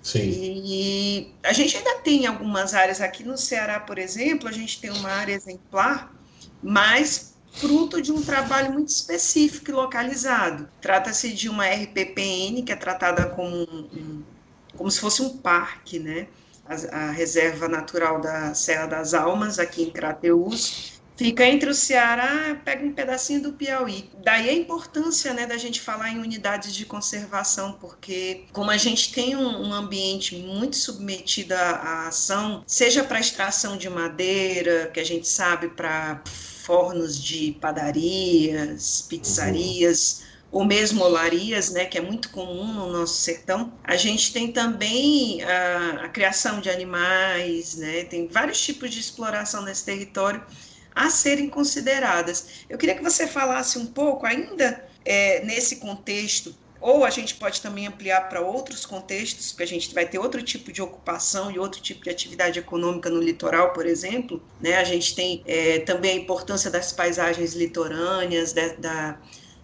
Sim. 0.01 0.19
E 0.21 1.33
a 1.41 1.53
gente 1.53 1.77
ainda 1.77 1.99
tem 1.99 2.27
algumas 2.27 2.73
áreas 2.73 2.99
aqui 2.99 3.23
no 3.23 3.37
Ceará, 3.37 3.79
por 3.79 3.97
exemplo, 3.97 4.49
a 4.49 4.51
gente 4.51 4.81
tem 4.81 4.91
uma 4.91 5.09
área 5.09 5.33
exemplar, 5.33 6.13
mas 6.61 7.33
fruto 7.53 8.01
de 8.01 8.11
um 8.11 8.21
trabalho 8.21 8.73
muito 8.73 8.89
específico 8.89 9.71
e 9.71 9.73
localizado. 9.73 10.67
Trata-se 10.81 11.33
de 11.33 11.47
uma 11.47 11.65
RPPN, 11.65 12.63
que 12.63 12.71
é 12.71 12.75
tratada 12.75 13.27
como, 13.27 13.55
um, 13.55 14.23
como 14.75 14.91
se 14.91 14.99
fosse 14.99 15.21
um 15.21 15.37
parque, 15.37 15.99
né? 15.99 16.27
A, 16.65 16.97
a, 16.97 17.11
Reserva 17.11 17.67
Natural 17.67 18.19
da 18.19 18.53
Serra 18.53 18.87
das 18.87 19.13
Almas, 19.13 19.59
aqui 19.59 19.83
em 19.83 19.89
Crateús, 19.89 20.92
Fica 21.23 21.45
entre 21.45 21.69
o 21.69 21.73
Ceará, 21.73 22.59
pega 22.65 22.85
um 22.85 22.91
pedacinho 22.91 23.41
do 23.41 23.53
Piauí. 23.53 24.09
Daí 24.21 24.49
a 24.49 24.53
importância 24.53 25.33
né, 25.33 25.47
da 25.47 25.55
gente 25.55 25.79
falar 25.79 26.09
em 26.09 26.19
unidades 26.19 26.75
de 26.75 26.85
conservação, 26.85 27.77
porque 27.79 28.43
como 28.51 28.69
a 28.69 28.75
gente 28.75 29.13
tem 29.13 29.33
um, 29.33 29.69
um 29.69 29.73
ambiente 29.73 30.35
muito 30.35 30.75
submetido 30.75 31.53
à, 31.53 32.09
ação, 32.09 32.61
seja 32.67 33.05
para 33.05 33.21
extração 33.21 33.77
de 33.77 33.89
madeira, 33.89 34.91
que 34.93 34.99
a 34.99 35.05
gente 35.05 35.25
sabe 35.25 35.69
para 35.69 36.21
fornos 36.25 37.17
de 37.17 37.53
padarias, 37.53 39.05
pizzarias, 39.07 40.19
uhum 40.19 40.33
ou 40.53 40.63
mesmo 40.63 41.03
olarias, 41.03 41.71
né, 41.71 41.83
que 41.83 41.97
é 41.97 42.01
muito 42.01 42.29
comum 42.29 42.71
no 42.73 42.91
nosso 42.91 43.15
sertão. 43.15 43.73
A 43.83 43.95
gente 43.95 44.31
tem 44.31 44.51
também 44.51 45.41
a, 45.41 46.03
a, 46.03 46.09
criação 46.09 46.61
de 46.61 46.69
animais, 46.69 47.73
né, 47.73 48.03
tem 48.03 48.27
vários 48.27 48.63
tipos 48.63 48.91
de 48.91 48.99
exploração 48.99 49.63
nesse 49.63 49.83
território 49.83 50.43
a 50.95 51.09
serem 51.09 51.49
consideradas. 51.49 52.65
Eu 52.69 52.77
queria 52.77 52.95
que 52.95 53.03
você 53.03 53.27
falasse 53.27 53.77
um 53.77 53.85
pouco, 53.85 54.25
ainda 54.25 54.85
é, 55.05 55.43
nesse 55.43 55.77
contexto, 55.77 56.55
ou 56.83 57.05
a 57.05 57.09
gente 57.09 57.35
pode 57.35 57.61
também 57.61 57.87
ampliar 57.87 58.27
para 58.27 58.41
outros 58.41 58.85
contextos, 58.85 59.53
porque 59.53 59.63
a 59.63 59.67
gente 59.67 59.93
vai 59.93 60.05
ter 60.05 60.19
outro 60.19 60.43
tipo 60.43 60.69
de 60.69 60.81
ocupação 60.81 61.49
e 61.49 61.57
outro 61.57 61.81
tipo 61.81 62.03
de 62.03 62.09
atividade 62.09 62.59
econômica 62.59 63.09
no 63.09 63.21
litoral, 63.21 63.71
por 63.71 63.85
exemplo. 63.85 64.43
Né? 64.59 64.75
A 64.75 64.83
gente 64.83 65.15
tem 65.15 65.41
é, 65.45 65.79
também 65.79 66.11
a 66.11 66.15
importância 66.15 66.69
das 66.69 66.91
paisagens 66.91 67.53
litorâneas, 67.53 68.51
de, 68.51 68.75
da, 68.75 69.17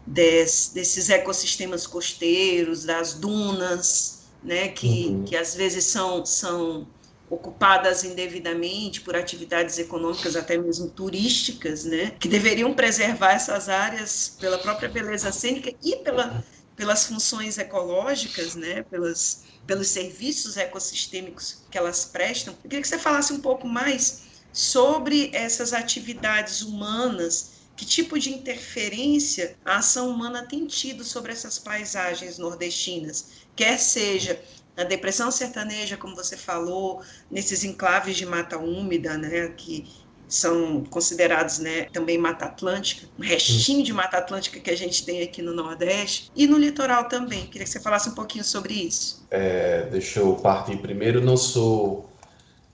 des, 0.07 0.71
desses 0.73 1.09
ecossistemas 1.09 1.85
costeiros, 1.85 2.85
das 2.85 3.15
dunas, 3.15 4.29
né? 4.41 4.69
que, 4.69 5.07
uhum. 5.07 5.25
que 5.25 5.35
às 5.35 5.53
vezes 5.53 5.83
são, 5.83 6.25
são 6.25 6.87
ocupadas 7.29 8.03
indevidamente 8.03 9.01
por 9.01 9.15
atividades 9.15 9.77
econômicas, 9.77 10.35
até 10.35 10.57
mesmo 10.57 10.89
turísticas, 10.89 11.85
né, 11.85 12.11
que 12.19 12.27
deveriam 12.27 12.73
preservar 12.73 13.33
essas 13.33 13.69
áreas 13.69 14.35
pela 14.39 14.57
própria 14.57 14.89
beleza 14.89 15.31
cênica 15.31 15.71
e 15.83 15.97
pela, 15.97 16.43
pelas 16.75 17.05
funções 17.05 17.57
ecológicas, 17.57 18.55
né, 18.55 18.83
pelas, 18.83 19.43
pelos 19.67 19.87
serviços 19.87 20.57
ecossistêmicos 20.57 21.63
que 21.69 21.77
elas 21.77 22.05
prestam. 22.05 22.53
Eu 22.53 22.69
queria 22.69 22.81
que 22.81 22.87
você 22.87 22.97
falasse 22.97 23.31
um 23.31 23.41
pouco 23.41 23.67
mais 23.67 24.23
sobre 24.51 25.29
essas 25.33 25.73
atividades 25.73 26.61
humanas 26.61 27.59
que 27.79 27.85
tipo 27.85 28.19
de 28.19 28.29
interferência 28.29 29.57
a 29.63 29.77
ação 29.77 30.09
humana 30.09 30.45
tem 30.45 30.67
tido 30.67 31.01
sobre 31.05 31.31
essas 31.31 31.57
paisagens 31.57 32.37
nordestinas, 32.37 33.27
quer 33.55 33.79
seja 33.79 34.37
na 34.79 34.85
depressão 34.85 35.29
sertaneja, 35.29 35.97
como 35.97 36.15
você 36.15 36.37
falou, 36.37 37.01
nesses 37.29 37.65
enclaves 37.65 38.15
de 38.15 38.25
mata 38.25 38.57
úmida, 38.57 39.17
né, 39.17 39.49
que 39.49 39.85
são 40.25 40.85
considerados 40.85 41.59
né, 41.59 41.87
também 41.91 42.17
Mata 42.17 42.45
Atlântica, 42.45 43.05
um 43.19 43.23
restinho 43.23 43.83
de 43.83 43.91
Mata 43.91 44.19
Atlântica 44.19 44.57
que 44.57 44.69
a 44.69 44.77
gente 44.77 45.03
tem 45.05 45.21
aqui 45.21 45.41
no 45.41 45.53
Nordeste, 45.53 46.31
e 46.33 46.47
no 46.47 46.57
litoral 46.57 47.09
também. 47.09 47.45
Queria 47.47 47.65
que 47.65 47.69
você 47.69 47.81
falasse 47.81 48.07
um 48.09 48.15
pouquinho 48.15 48.43
sobre 48.43 48.73
isso. 48.73 49.25
É, 49.29 49.87
deixa 49.91 50.21
eu 50.21 50.33
partir 50.35 50.77
primeiro. 50.77 51.19
Não 51.19 51.35
sou, 51.35 52.09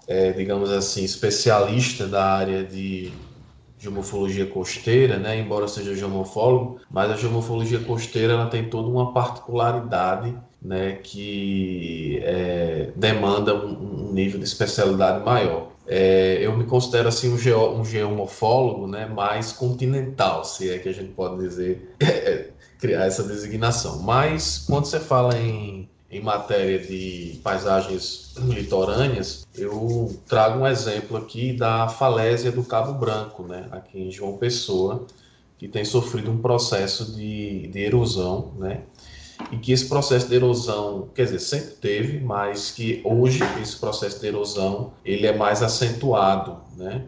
é, 0.07 0.31
digamos 0.31 0.69
assim, 0.69 1.03
especialista 1.03 2.05
da 2.05 2.23
área 2.23 2.63
de 2.63 3.11
geomorfologia 3.79 4.45
costeira, 4.45 5.17
né? 5.17 5.39
embora 5.39 5.67
seja 5.67 5.95
geomorfólogo, 5.95 6.81
mas 6.91 7.09
a 7.09 7.15
geomorfologia 7.15 7.79
costeira 7.79 8.33
ela 8.33 8.47
tem 8.47 8.69
toda 8.69 8.89
uma 8.89 9.11
particularidade 9.11 10.35
né, 10.65 10.93
que 11.03 12.19
é, 12.23 12.89
demanda 12.95 13.53
um, 13.53 14.07
um, 14.09 14.13
nível 14.13 14.39
de 14.39 14.45
especialidade 14.45 15.23
maior. 15.23 15.69
É, 15.87 16.39
eu 16.41 16.57
me 16.57 16.63
considero 16.63 17.07
assim 17.07 17.31
um, 17.31 17.37
geo, 17.37 17.75
um 17.75 17.85
geomorfólogo 17.85 18.87
né, 18.87 19.05
mais 19.05 19.51
continental, 19.51 20.43
se 20.43 20.71
é 20.71 20.79
que 20.79 20.89
a 20.89 20.93
gente 20.93 21.11
pode 21.11 21.37
dizer, 21.37 21.93
é, 22.01 22.47
criar 22.79 23.05
essa 23.05 23.23
designação. 23.23 24.01
Mas 24.01 24.65
quando 24.67 24.85
você 24.85 24.99
fala 24.99 25.37
em, 25.37 25.87
em 26.09 26.21
matéria 26.21 26.79
de 26.79 27.39
paisagens 27.43 28.33
litorâneas, 28.39 29.45
eu 29.55 30.19
trago 30.27 30.61
um 30.61 30.67
exemplo 30.67 31.15
aqui 31.15 31.53
da 31.53 31.87
falésia 31.87 32.51
do 32.51 32.63
Cabo 32.63 32.93
Branco, 32.93 33.43
né, 33.43 33.67
aqui 33.71 33.99
em 34.01 34.11
João 34.11 34.35
Pessoa, 34.35 35.05
que 35.59 35.67
tem 35.67 35.85
sofrido 35.85 36.31
um 36.31 36.39
processo 36.39 37.13
de, 37.15 37.67
de 37.67 37.79
erosão, 37.79 38.51
né? 38.57 38.81
E 39.51 39.57
que 39.57 39.71
esse 39.71 39.87
processo 39.87 40.27
de 40.27 40.35
erosão, 40.35 41.09
quer 41.13 41.25
dizer, 41.25 41.39
sempre 41.39 41.75
teve, 41.75 42.19
mas 42.19 42.71
que 42.71 43.01
hoje 43.03 43.39
esse 43.61 43.77
processo 43.77 44.19
de 44.19 44.27
erosão 44.27 44.93
ele 45.03 45.27
é 45.27 45.35
mais 45.35 45.61
acentuado, 45.61 46.57
né? 46.75 47.05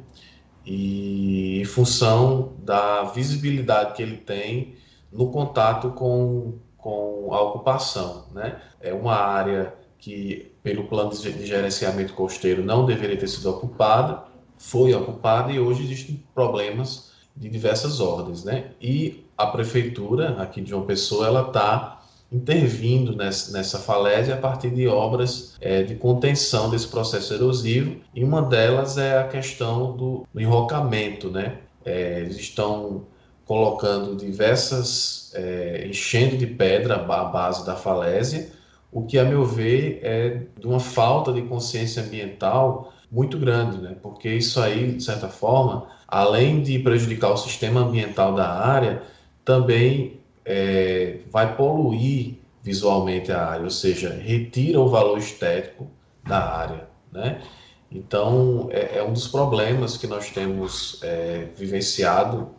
E 0.65 1.61
em 1.61 1.65
função 1.65 2.53
da 2.59 3.03
visibilidade 3.03 3.93
que 3.95 4.03
ele 4.03 4.17
tem 4.17 4.75
no 5.11 5.31
contato 5.31 5.91
com, 5.91 6.59
com 6.77 7.29
a 7.31 7.41
ocupação, 7.41 8.25
né? 8.33 8.61
É 8.79 8.93
uma 8.93 9.15
área 9.15 9.73
que, 9.97 10.51
pelo 10.61 10.85
plano 10.85 11.09
de 11.09 11.45
gerenciamento 11.45 12.13
costeiro, 12.13 12.63
não 12.63 12.85
deveria 12.85 13.17
ter 13.17 13.27
sido 13.27 13.49
ocupada, 13.49 14.23
foi 14.57 14.93
ocupada 14.93 15.51
e 15.51 15.59
hoje 15.59 15.83
existem 15.83 16.23
problemas 16.33 17.11
de 17.35 17.49
diversas 17.49 17.99
ordens, 17.99 18.43
né? 18.43 18.71
E 18.81 19.25
a 19.37 19.47
prefeitura 19.47 20.41
aqui 20.41 20.61
de 20.61 20.71
João 20.71 20.85
Pessoa 20.85 21.27
ela 21.27 21.47
está 21.47 21.96
intervindo 22.31 23.15
nessa, 23.15 23.51
nessa 23.51 23.79
falésia 23.79 24.35
a 24.35 24.37
partir 24.37 24.69
de 24.69 24.87
obras 24.87 25.55
é, 25.61 25.83
de 25.83 25.95
contenção 25.95 26.69
desse 26.69 26.87
processo 26.87 27.33
erosivo 27.33 27.97
e 28.13 28.23
uma 28.23 28.41
delas 28.41 28.97
é 28.97 29.17
a 29.17 29.27
questão 29.27 29.95
do, 29.95 30.27
do 30.33 30.41
enrocamento, 30.41 31.29
né? 31.29 31.59
É, 31.85 32.19
eles 32.19 32.37
estão 32.37 33.05
colocando 33.45 34.17
diversas 34.17 35.31
é, 35.33 35.87
enchendo 35.87 36.37
de 36.37 36.45
pedra 36.45 36.95
à 36.95 37.23
base 37.23 37.65
da 37.65 37.75
falésia, 37.75 38.51
o 38.91 39.05
que 39.05 39.17
a 39.17 39.23
meu 39.23 39.45
ver 39.45 39.99
é 40.03 40.41
de 40.59 40.67
uma 40.67 40.79
falta 40.79 41.31
de 41.31 41.41
consciência 41.43 42.03
ambiental 42.03 42.93
muito 43.09 43.37
grande, 43.37 43.77
né? 43.77 43.95
Porque 44.01 44.29
isso 44.29 44.59
aí, 44.61 44.93
de 44.93 45.03
certa 45.03 45.29
forma, 45.29 45.87
além 46.07 46.61
de 46.61 46.77
prejudicar 46.79 47.31
o 47.31 47.37
sistema 47.37 47.81
ambiental 47.81 48.35
da 48.35 48.49
área, 48.49 49.01
também 49.45 50.19
é, 50.47 51.19
vai 51.29 51.55
poluir 51.57 52.35
visualmente 52.63 53.31
a 53.31 53.45
área, 53.45 53.63
ou 53.65 53.69
seja, 53.69 54.09
retira 54.09 54.79
o 54.79 54.87
valor 54.87 55.17
estético 55.17 55.89
da 56.23 56.39
área, 56.39 56.87
né? 57.11 57.41
Então, 57.91 58.69
é, 58.71 58.97
é 58.97 59.03
um 59.03 59.13
dos 59.13 59.27
problemas 59.27 59.97
que 59.97 60.07
nós 60.07 60.29
temos 60.31 60.99
é, 61.03 61.47
vivenciado 61.55 62.49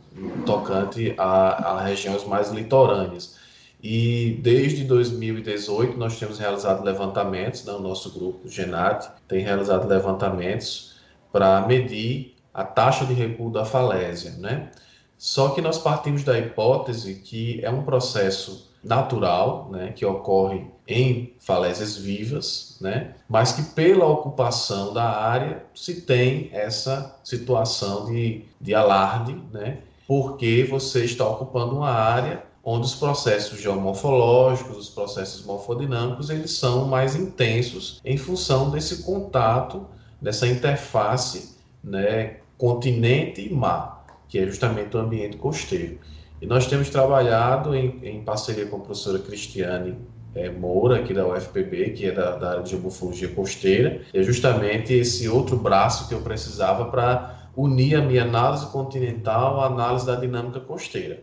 tocante 0.44 1.14
a, 1.16 1.76
a 1.76 1.82
regiões 1.82 2.24
mais 2.24 2.50
litorâneas. 2.50 3.36
E 3.82 4.38
desde 4.42 4.84
2018 4.84 5.96
nós 5.96 6.18
temos 6.18 6.38
realizado 6.38 6.82
levantamentos, 6.84 7.64
né, 7.64 7.72
o 7.72 7.78
nosso 7.78 8.10
grupo 8.10 8.48
Genat 8.48 9.08
tem 9.28 9.40
realizado 9.40 9.86
levantamentos 9.86 10.96
para 11.30 11.66
medir 11.66 12.34
a 12.52 12.64
taxa 12.64 13.04
de 13.04 13.12
recuo 13.12 13.52
da 13.52 13.64
falésia, 13.64 14.32
né? 14.32 14.70
Só 15.18 15.48
que 15.48 15.60
nós 15.60 15.78
partimos 15.78 16.22
da 16.22 16.38
hipótese 16.38 17.16
que 17.16 17.60
é 17.64 17.70
um 17.70 17.82
processo 17.82 18.68
natural, 18.84 19.68
né, 19.70 19.92
que 19.92 20.06
ocorre 20.06 20.64
em 20.86 21.34
falésias 21.40 21.96
vivas, 21.96 22.78
né, 22.80 23.14
mas 23.28 23.52
que 23.52 23.62
pela 23.74 24.06
ocupação 24.06 24.94
da 24.94 25.04
área 25.04 25.64
se 25.74 26.02
tem 26.02 26.48
essa 26.52 27.16
situação 27.24 28.06
de, 28.06 28.44
de 28.60 28.74
alarde, 28.74 29.36
né, 29.52 29.78
porque 30.06 30.64
você 30.70 31.04
está 31.04 31.28
ocupando 31.28 31.76
uma 31.76 31.90
área 31.90 32.44
onde 32.64 32.86
os 32.86 32.94
processos 32.94 33.60
geomorfológicos, 33.60 34.76
os 34.76 34.88
processos 34.88 35.44
morfodinâmicos, 35.44 36.30
eles 36.30 36.52
são 36.52 36.86
mais 36.86 37.16
intensos 37.16 38.00
em 38.04 38.16
função 38.16 38.70
desse 38.70 39.02
contato, 39.02 39.86
dessa 40.20 40.46
interface, 40.46 41.56
né, 41.82 42.36
continente 42.56 43.40
e 43.40 43.52
mar, 43.52 43.97
que 44.28 44.38
é 44.38 44.46
justamente 44.46 44.96
o 44.96 45.00
ambiente 45.00 45.36
costeiro. 45.36 45.98
E 46.40 46.46
nós 46.46 46.66
temos 46.66 46.88
trabalhado 46.90 47.74
em, 47.74 47.98
em 48.02 48.22
parceria 48.22 48.66
com 48.66 48.76
a 48.76 48.80
professora 48.80 49.18
Cristiane 49.18 49.96
é, 50.34 50.50
Moura, 50.50 51.00
aqui 51.00 51.12
da 51.12 51.26
UFPB, 51.26 51.90
que 51.90 52.06
é 52.06 52.12
da, 52.12 52.36
da 52.36 52.50
área 52.50 52.62
de 52.62 52.70
geomorfologia 52.70 53.28
costeira, 53.28 54.02
é 54.12 54.22
justamente 54.22 54.92
esse 54.92 55.28
outro 55.28 55.56
braço 55.56 56.08
que 56.08 56.14
eu 56.14 56.20
precisava 56.20 56.84
para 56.86 57.48
unir 57.56 57.96
a 57.96 58.02
minha 58.02 58.22
análise 58.22 58.66
continental 58.66 59.60
à 59.60 59.66
análise 59.66 60.06
da 60.06 60.14
dinâmica 60.14 60.60
costeira. 60.60 61.22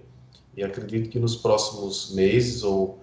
E 0.57 0.63
acredito 0.63 1.09
que 1.09 1.19
nos 1.19 1.35
próximos 1.35 2.13
meses, 2.13 2.63
ou 2.63 2.99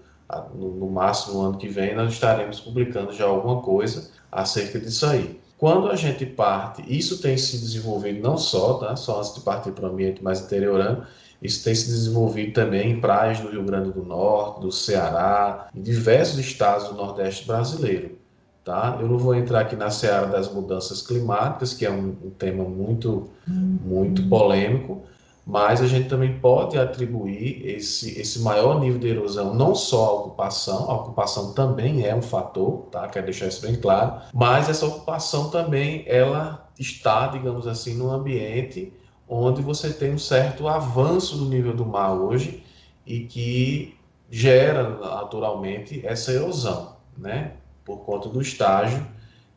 no, 0.55 0.75
no 0.75 0.91
máximo 0.91 1.35
no 1.35 1.49
ano 1.49 1.59
que 1.59 1.69
vem, 1.69 1.95
nós 1.95 2.13
estaremos 2.13 2.61
publicando 2.61 3.13
já 3.13 3.25
alguma 3.25 3.63
coisa 3.63 4.11
acerca 4.31 4.79
disso 4.79 5.07
aí. 5.07 5.41
Quando 5.63 5.89
a 5.89 5.95
gente 5.95 6.27
parte, 6.27 6.83
isso 6.89 7.23
tem 7.23 7.37
se 7.37 7.57
desenvolvido 7.57 8.21
não 8.21 8.37
só, 8.37 8.79
tá? 8.79 8.97
só 8.97 9.21
antes 9.21 9.33
de 9.33 9.43
partir 9.43 9.71
para 9.71 9.89
o 9.89 9.93
ambiente 9.93 10.21
mais 10.21 10.41
interiorano, 10.41 11.07
isso 11.41 11.63
tem 11.63 11.73
se 11.73 11.87
desenvolvido 11.87 12.53
também 12.53 12.91
em 12.91 13.01
praias 13.01 13.39
do 13.39 13.49
Rio 13.49 13.63
Grande 13.63 13.93
do 13.93 14.05
Norte, 14.05 14.61
do 14.61 14.73
Ceará, 14.73 15.69
em 15.73 15.81
diversos 15.81 16.41
estados 16.41 16.89
do 16.89 16.97
Nordeste 16.97 17.47
brasileiro. 17.47 18.19
Tá? 18.65 18.99
Eu 19.01 19.07
não 19.07 19.17
vou 19.17 19.37
entrar 19.37 19.61
aqui 19.61 19.77
na 19.77 19.89
seara 19.89 20.27
das 20.27 20.53
mudanças 20.53 21.01
climáticas, 21.01 21.73
que 21.73 21.87
é 21.87 21.91
um, 21.93 22.09
um 22.25 22.31
tema 22.31 22.65
muito, 22.65 23.31
muito 23.47 24.29
polêmico, 24.29 25.05
mas 25.45 25.83
a 25.83 25.87
gente 25.87 26.09
também 26.09 26.39
pode 26.39 26.79
atribuir 26.79 27.67
esse, 27.67 28.19
esse 28.19 28.41
maior 28.41 28.79
nível 28.81 29.01
de 29.01 29.09
erosão 29.09 29.55
não 29.55 29.75
só 29.75 30.07
à 30.07 30.13
ocupação, 30.13 30.91
a 30.91 30.95
ocupação 30.95 31.53
também 31.53 32.07
é 32.07 32.15
um 32.15 32.23
fator, 32.23 32.87
tá? 32.91 33.09
quero 33.09 33.27
deixar 33.27 33.47
isso 33.47 33.61
bem 33.63 33.75
claro, 33.75 34.23
mas 34.33 34.69
essa 34.69 34.87
ocupação 34.87 35.51
também 35.51 36.05
ela 36.07 36.69
está, 36.79 37.27
digamos 37.27 37.67
assim, 37.67 37.95
num 37.95 38.11
ambiente 38.11 38.93
onde 39.29 39.63
você 39.63 39.93
tem 39.93 40.15
um 40.15 40.19
certo 40.19 40.69
avanço 40.69 41.37
do 41.37 41.47
nível 41.47 41.75
do 41.75 41.85
mar 41.85 42.13
hoje 42.13 42.63
e 43.05 43.21
que 43.21 43.97
gera 44.31 44.89
naturalmente 44.91 46.07
essa 46.07 46.33
erosão, 46.33 46.97
né? 47.19 47.53
por 47.85 47.99
conta 48.05 48.29
do 48.29 48.41
estágio 48.41 49.05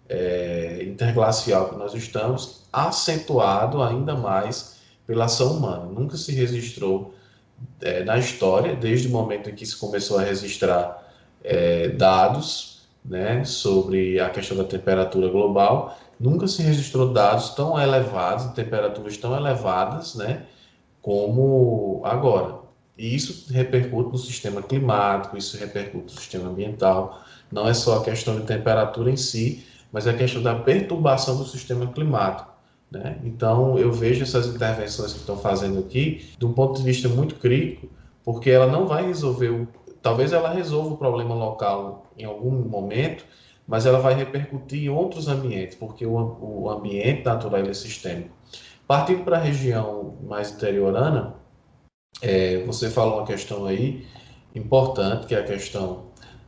é, 0.10 0.84
interglacial 0.84 1.70
que 1.70 1.76
nós 1.76 1.94
estamos, 1.94 2.64
acentuado 2.72 3.82
ainda 3.82 4.16
mais 4.16 4.76
pela 5.06 5.26
ação 5.26 5.58
humana. 5.58 5.86
Nunca 5.86 6.18
se 6.18 6.32
registrou 6.32 7.14
é, 7.82 8.04
na 8.04 8.18
história, 8.18 8.76
desde 8.76 9.08
o 9.08 9.12
momento 9.12 9.50
em 9.50 9.56
que 9.56 9.66
se 9.66 9.78
começou 9.78 10.18
a 10.20 10.24
registrar 10.24 11.04
é, 11.44 11.90
dados 11.90 12.82
né, 13.04 13.44
sobre 13.44 14.20
a 14.20 14.30
questão 14.30 14.58
da 14.58 14.64
temperatura 14.64 15.30
global, 15.30 15.98
nunca 16.20 16.48
se 16.48 16.62
registrou 16.62 17.14
dados 17.14 17.50
tão 17.50 17.80
elevados, 17.80 18.54
temperaturas 18.54 19.18
tão 19.18 19.36
elevadas, 19.36 20.16
né, 20.16 20.44
como 21.02 22.02
agora. 22.04 22.66
E 22.98 23.14
isso 23.14 23.54
repercute 23.54 24.12
no 24.12 24.18
sistema 24.18 24.62
climático, 24.62 25.38
isso 25.38 25.58
repercute 25.58 26.06
no 26.06 26.20
sistema 26.20 26.50
ambiental. 26.50 27.22
Não 27.52 27.68
é 27.68 27.74
só 27.74 28.00
a 28.00 28.04
questão 28.04 28.40
de 28.40 28.46
temperatura 28.46 29.12
em 29.12 29.18
si, 29.18 29.66
mas 29.92 30.08
é 30.08 30.12
a 30.12 30.18
questão 30.18 30.42
da 30.42 30.56
perturbação 30.56 31.38
do 31.38 31.46
sistema 31.46 31.88
climático. 31.88 32.55
Né? 32.96 33.20
Então, 33.26 33.78
eu 33.78 33.92
vejo 33.92 34.24
essas 34.24 34.48
intervenções 34.48 35.12
que 35.12 35.20
estão 35.20 35.38
fazendo 35.38 35.80
aqui 35.80 36.30
de 36.38 36.46
um 36.46 36.54
ponto 36.54 36.78
de 36.78 36.84
vista 36.84 37.10
muito 37.10 37.36
crítico, 37.36 37.90
porque 38.24 38.50
ela 38.50 38.68
não 38.68 38.88
vai 38.88 39.06
resolver, 39.06 39.50
o, 39.50 39.68
talvez 40.02 40.32
ela 40.32 40.50
resolva 40.50 40.94
o 40.94 40.98
problema 40.98 41.36
local 41.36 42.08
em 42.18 42.24
algum 42.24 42.52
momento, 42.52 43.26
mas 43.68 43.86
ela 43.86 44.00
vai 44.00 44.14
repercutir 44.14 44.86
em 44.86 44.90
outros 44.90 45.28
ambientes, 45.28 45.76
porque 45.76 46.06
o, 46.06 46.38
o 46.40 46.70
ambiente 46.70 47.26
natural 47.26 47.60
é 47.62 47.74
sistêmico. 47.74 48.30
Partindo 48.88 49.26
para 49.26 49.38
a 49.38 49.42
região 49.42 50.16
mais 50.24 50.52
interiorana, 50.52 51.36
é, 52.22 52.64
você 52.64 52.90
falou 52.90 53.18
uma 53.18 53.28
questão 53.28 53.66
aí 53.66 54.06
importante, 54.54 55.28
que 55.28 55.36
é 55.36 55.40
a 55.40 55.44
questão 55.44 56.06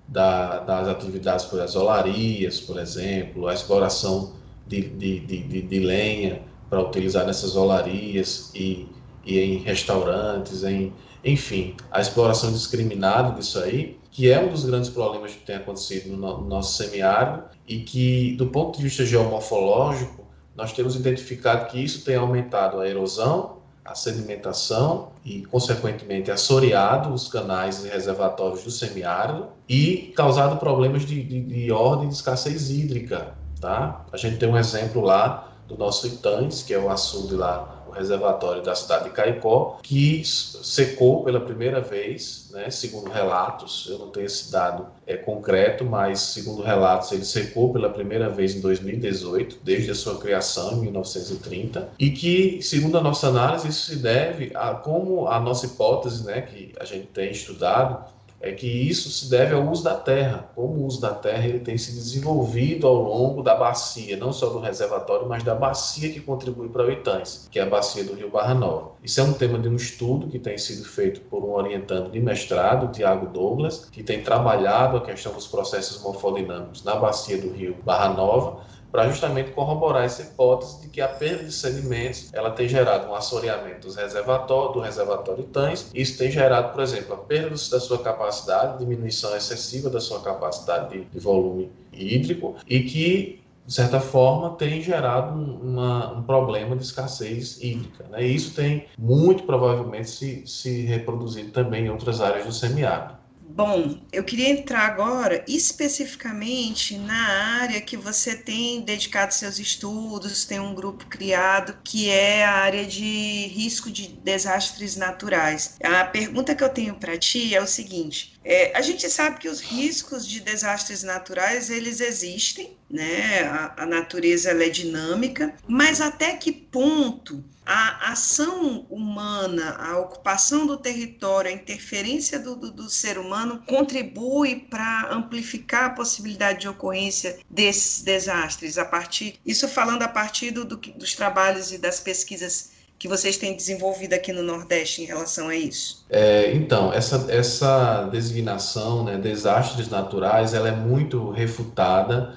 da, 0.07 0.59
das 0.59 0.87
atividades 0.87 1.43
por 1.43 1.59
as 1.59 1.75
olarias, 1.75 2.61
por 2.61 2.79
exemplo, 2.79 3.49
a 3.49 3.53
exploração 3.53 4.36
de, 4.67 4.89
de, 4.89 5.19
de, 5.19 5.61
de 5.61 5.79
lenha 5.79 6.41
para 6.69 6.81
utilizar 6.81 7.25
nessas 7.25 7.55
olarias 7.55 8.51
e, 8.53 8.87
e 9.25 9.39
em 9.39 9.57
restaurantes, 9.59 10.63
em, 10.63 10.93
enfim, 11.23 11.75
a 11.91 12.01
exploração 12.01 12.51
discriminada 12.51 13.33
disso 13.33 13.59
aí, 13.59 13.97
que 14.11 14.31
é 14.31 14.39
um 14.39 14.49
dos 14.49 14.65
grandes 14.65 14.89
problemas 14.89 15.33
que 15.33 15.45
tem 15.45 15.55
acontecido 15.55 16.09
no, 16.15 16.41
no 16.41 16.47
nosso 16.47 16.81
semiárido 16.81 17.43
e 17.67 17.79
que, 17.79 18.35
do 18.37 18.47
ponto 18.47 18.77
de 18.77 18.83
vista 18.83 19.05
geomorfológico, 19.05 20.25
nós 20.55 20.73
temos 20.73 20.95
identificado 20.95 21.67
que 21.67 21.83
isso 21.83 22.03
tem 22.03 22.15
aumentado 22.15 22.79
a 22.79 22.87
erosão, 22.87 23.57
a 23.85 23.95
sedimentação 23.95 25.09
e, 25.23 25.43
consequentemente, 25.45 26.29
assoreado 26.31 27.13
os 27.13 27.27
canais 27.27 27.85
e 27.85 27.89
reservatórios 27.89 28.63
do 28.63 28.71
semiárido 28.71 29.47
e 29.69 30.11
causado 30.15 30.57
problemas 30.57 31.05
de, 31.05 31.23
de, 31.23 31.41
de 31.41 31.71
ordem 31.71 32.09
de 32.09 32.15
escassez 32.15 32.69
hídrica. 32.69 33.35
Tá? 33.59 34.05
A 34.11 34.17
gente 34.17 34.37
tem 34.37 34.47
um 34.47 34.57
exemplo 34.57 35.01
lá 35.01 35.51
do 35.67 35.77
nosso 35.77 36.07
Itães, 36.07 36.63
que 36.63 36.73
é 36.73 36.79
o 36.79 36.89
açude 36.89 37.35
lá 37.35 37.77
reservatório 37.97 38.61
da 38.61 38.75
cidade 38.75 39.05
de 39.05 39.09
Caicó, 39.11 39.79
que 39.81 40.23
secou 40.23 41.23
pela 41.23 41.39
primeira 41.39 41.81
vez, 41.81 42.49
né, 42.51 42.69
segundo 42.69 43.09
relatos, 43.09 43.87
eu 43.89 43.97
não 43.97 44.09
tenho 44.09 44.25
esse 44.25 44.51
dado 44.51 44.87
é, 45.05 45.17
concreto, 45.17 45.83
mas 45.83 46.19
segundo 46.19 46.61
relatos 46.61 47.11
ele 47.11 47.25
secou 47.25 47.73
pela 47.73 47.89
primeira 47.89 48.29
vez 48.29 48.55
em 48.55 48.61
2018, 48.61 49.59
desde 49.63 49.91
a 49.91 49.95
sua 49.95 50.17
criação 50.19 50.73
em 50.73 50.81
1930, 50.81 51.89
e 51.99 52.11
que, 52.11 52.61
segundo 52.61 52.97
a 52.97 53.01
nossa 53.01 53.27
análise, 53.27 53.67
isso 53.67 53.91
se 53.91 53.95
deve 53.97 54.51
a 54.55 54.73
como 54.75 55.27
a 55.27 55.39
nossa 55.39 55.65
hipótese, 55.65 56.25
né, 56.25 56.41
que 56.41 56.73
a 56.79 56.85
gente 56.85 57.07
tem 57.07 57.31
estudado, 57.31 58.16
é 58.39 58.51
que 58.51 58.67
isso 58.67 59.09
se 59.09 59.29
deve 59.29 59.55
ao 59.55 59.67
uso 59.67 59.83
da 59.83 59.95
terra. 59.95 60.49
Como 60.55 60.75
o 60.75 60.85
uso 60.85 61.01
da 61.01 61.13
terra 61.13 61.47
ele 61.47 61.59
tem 61.59 61.77
se 61.77 61.91
desenvolvido 61.91 62.85
ao 62.85 62.95
longo 62.95 63.41
da 63.41 63.55
bacia, 63.55 64.15
não 64.15 64.31
só 64.31 64.49
do 64.49 64.59
reservatório, 64.59 65.27
mas 65.27 65.43
da 65.43 65.55
bacia 65.55 66.11
que 66.11 66.19
contribui 66.19 66.69
para 66.69 66.85
o 66.85 66.91
Itães, 66.91 67.47
que 67.51 67.59
é 67.59 67.63
a 67.63 67.65
bacia 67.65 68.03
do 68.03 68.13
Rio 68.13 68.29
Barra 68.29 68.53
Nova. 68.53 68.91
Isso 69.03 69.19
é 69.19 69.23
um 69.23 69.33
tema 69.33 69.57
de 69.57 69.67
um 69.67 69.75
estudo 69.75 70.27
que 70.27 70.37
tem 70.37 70.57
sido 70.57 70.85
feito 70.85 71.21
por 71.21 71.43
um 71.43 71.51
orientando 71.51 72.11
de 72.11 72.19
mestrado, 72.19 72.91
Tiago 72.91 73.27
Douglas, 73.27 73.87
que 73.91 74.03
tem 74.03 74.21
trabalhado 74.21 74.97
a 74.97 75.01
questão 75.01 75.33
dos 75.33 75.47
processos 75.47 76.01
morfodinâmicos 76.01 76.83
na 76.83 76.95
bacia 76.95 77.37
do 77.37 77.51
Rio 77.51 77.75
Barra 77.83 78.09
Nova, 78.09 78.61
para 78.91 79.07
justamente 79.09 79.51
corroborar 79.51 80.03
essa 80.03 80.21
hipótese 80.21 80.81
de 80.81 80.89
que 80.89 81.01
a 81.01 81.07
perda 81.07 81.43
de 81.43 81.51
sedimentos 81.51 82.29
ela 82.33 82.51
tem 82.51 82.67
gerado 82.67 83.09
um 83.09 83.15
assoreamento 83.15 83.87
dos 83.87 83.95
reservatórios, 83.95 84.73
do 84.73 84.79
reservatório 84.79 85.43
Tães. 85.43 85.91
Isso 85.93 86.17
tem 86.17 86.31
gerado, 86.31 86.71
por 86.73 86.81
exemplo, 86.81 87.13
a 87.13 87.17
perda 87.17 87.49
da 87.49 87.79
sua 87.79 87.99
capacidade, 87.99 88.79
diminuição 88.79 89.35
excessiva 89.35 89.89
da 89.89 89.99
sua 89.99 90.21
capacidade 90.21 90.89
de, 90.89 91.05
de 91.05 91.19
volume 91.19 91.71
hídrico 91.91 92.55
e 92.67 92.81
que 92.81 93.47
de 93.67 93.73
certa 93.73 93.99
forma, 93.99 94.51
tem 94.51 94.81
gerado 94.81 95.37
uma, 95.37 96.13
um 96.13 96.23
problema 96.23 96.73
de 96.73 96.83
escassez 96.83 97.61
hídrica. 97.61 98.05
Né? 98.09 98.25
E 98.25 98.33
isso 98.33 98.55
tem 98.55 98.85
muito 98.97 99.43
provavelmente 99.43 100.09
se, 100.09 100.47
se 100.47 100.85
reproduzido 100.85 101.51
também 101.51 101.85
em 101.85 101.89
outras 101.89 102.21
áreas 102.21 102.45
do 102.45 102.53
semiárido. 102.53 103.16
Bom, 103.49 104.05
eu 104.11 104.25
queria 104.25 104.49
entrar 104.49 104.81
agora 104.85 105.43
especificamente 105.47 106.97
na 106.97 107.61
área 107.61 107.81
que 107.81 107.95
você 107.95 108.35
tem 108.35 108.83
dedicado 108.83 109.33
seus 109.33 109.57
estudos, 109.57 110.45
tem 110.45 110.59
um 110.59 110.75
grupo 110.75 111.07
criado 111.07 111.79
que 111.81 112.09
é 112.09 112.43
a 112.43 112.51
área 112.51 112.85
de 112.85 113.47
risco 113.47 113.89
de 113.89 114.19
desastres 114.21 114.97
naturais. 114.97 115.75
A 115.81 116.03
pergunta 116.03 116.53
que 116.53 116.63
eu 116.63 116.69
tenho 116.69 116.99
para 116.99 117.17
ti 117.17 117.55
é 117.55 117.61
o 117.61 117.65
seguinte: 117.67 118.36
é, 118.49 118.71
a 118.73 118.81
gente 118.81 119.09
sabe 119.09 119.39
que 119.39 119.49
os 119.49 119.59
riscos 119.59 120.25
de 120.25 120.39
desastres 120.39 121.03
naturais 121.03 121.69
eles 121.69 121.99
existem, 121.99 122.77
né? 122.89 123.41
A, 123.43 123.83
a 123.83 123.85
natureza 123.85 124.51
é 124.51 124.69
dinâmica, 124.69 125.53
mas 125.67 125.99
até 125.99 126.33
que 126.37 126.53
ponto 126.53 127.43
a 127.65 128.13
ação 128.13 128.87
humana, 128.89 129.75
a 129.77 129.97
ocupação 129.99 130.65
do 130.65 130.77
território, 130.77 131.51
a 131.51 131.53
interferência 131.53 132.39
do, 132.39 132.55
do, 132.55 132.71
do 132.71 132.89
ser 132.89 133.17
humano 133.17 133.61
contribui 133.67 134.55
para 134.69 135.09
amplificar 135.11 135.83
a 135.83 135.89
possibilidade 135.89 136.61
de 136.61 136.69
ocorrência 136.69 137.39
desses 137.49 138.01
desastres. 138.01 138.77
A 138.77 138.85
partir, 138.85 139.37
isso 139.45 139.67
falando 139.67 140.03
a 140.03 140.07
partir 140.07 140.51
do, 140.51 140.63
dos 140.63 141.13
trabalhos 141.13 141.73
e 141.73 141.77
das 141.77 141.99
pesquisas 141.99 142.76
que 142.99 143.07
vocês 143.07 143.37
têm 143.37 143.55
desenvolvido 143.55 144.13
aqui 144.13 144.33
no 144.33 144.41
Nordeste 144.41 145.03
em 145.03 145.05
relação 145.05 145.49
a 145.49 145.55
isso? 145.55 146.05
É, 146.09 146.51
então, 146.53 146.91
essa, 146.91 147.27
essa 147.29 148.03
designação, 148.11 149.03
né, 149.03 149.17
desastres 149.17 149.89
naturais, 149.89 150.53
ela 150.53 150.69
é 150.69 150.75
muito 150.75 151.29
refutada, 151.29 152.35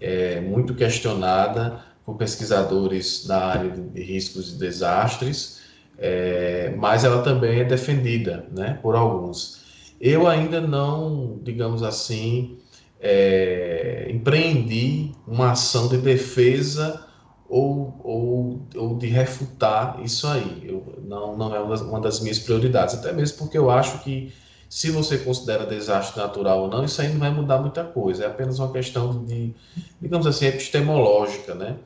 é, 0.00 0.40
muito 0.40 0.74
questionada 0.74 1.80
por 2.04 2.16
pesquisadores 2.16 3.26
da 3.26 3.46
área 3.46 3.70
de 3.70 4.02
riscos 4.02 4.52
e 4.52 4.58
desastres, 4.58 5.60
é, 5.98 6.74
mas 6.76 7.04
ela 7.04 7.22
também 7.22 7.60
é 7.60 7.64
defendida 7.64 8.44
né, 8.50 8.78
por 8.82 8.94
alguns. 8.94 9.62
Eu 10.00 10.26
ainda 10.26 10.60
não, 10.60 11.38
digamos 11.42 11.82
assim, 11.82 12.58
é, 13.00 14.08
empreendi 14.10 15.12
uma 15.26 15.52
ação 15.52 15.88
de 15.88 15.96
defesa 15.96 17.06
ou, 17.52 18.00
ou, 18.02 18.60
ou 18.74 18.96
de 18.96 19.08
refutar 19.08 20.00
isso 20.02 20.26
aí. 20.26 20.62
Eu, 20.64 21.02
não, 21.04 21.36
não 21.36 21.54
é 21.54 21.60
uma 21.60 22.00
das 22.00 22.18
minhas 22.20 22.38
prioridades, 22.38 22.94
até 22.94 23.12
mesmo 23.12 23.36
porque 23.36 23.58
eu 23.58 23.70
acho 23.70 24.02
que 24.02 24.32
se 24.70 24.90
você 24.90 25.18
considera 25.18 25.66
desastre 25.66 26.18
natural 26.18 26.62
ou 26.62 26.68
não, 26.68 26.82
isso 26.82 27.02
aí 27.02 27.12
não 27.12 27.20
vai 27.20 27.30
mudar 27.30 27.58
muita 27.58 27.84
coisa. 27.84 28.24
É 28.24 28.26
apenas 28.26 28.58
uma 28.58 28.72
questão 28.72 29.22
de, 29.26 29.54
digamos 30.00 30.26
assim, 30.26 30.46
epistemológica, 30.46 31.54
né? 31.54 31.76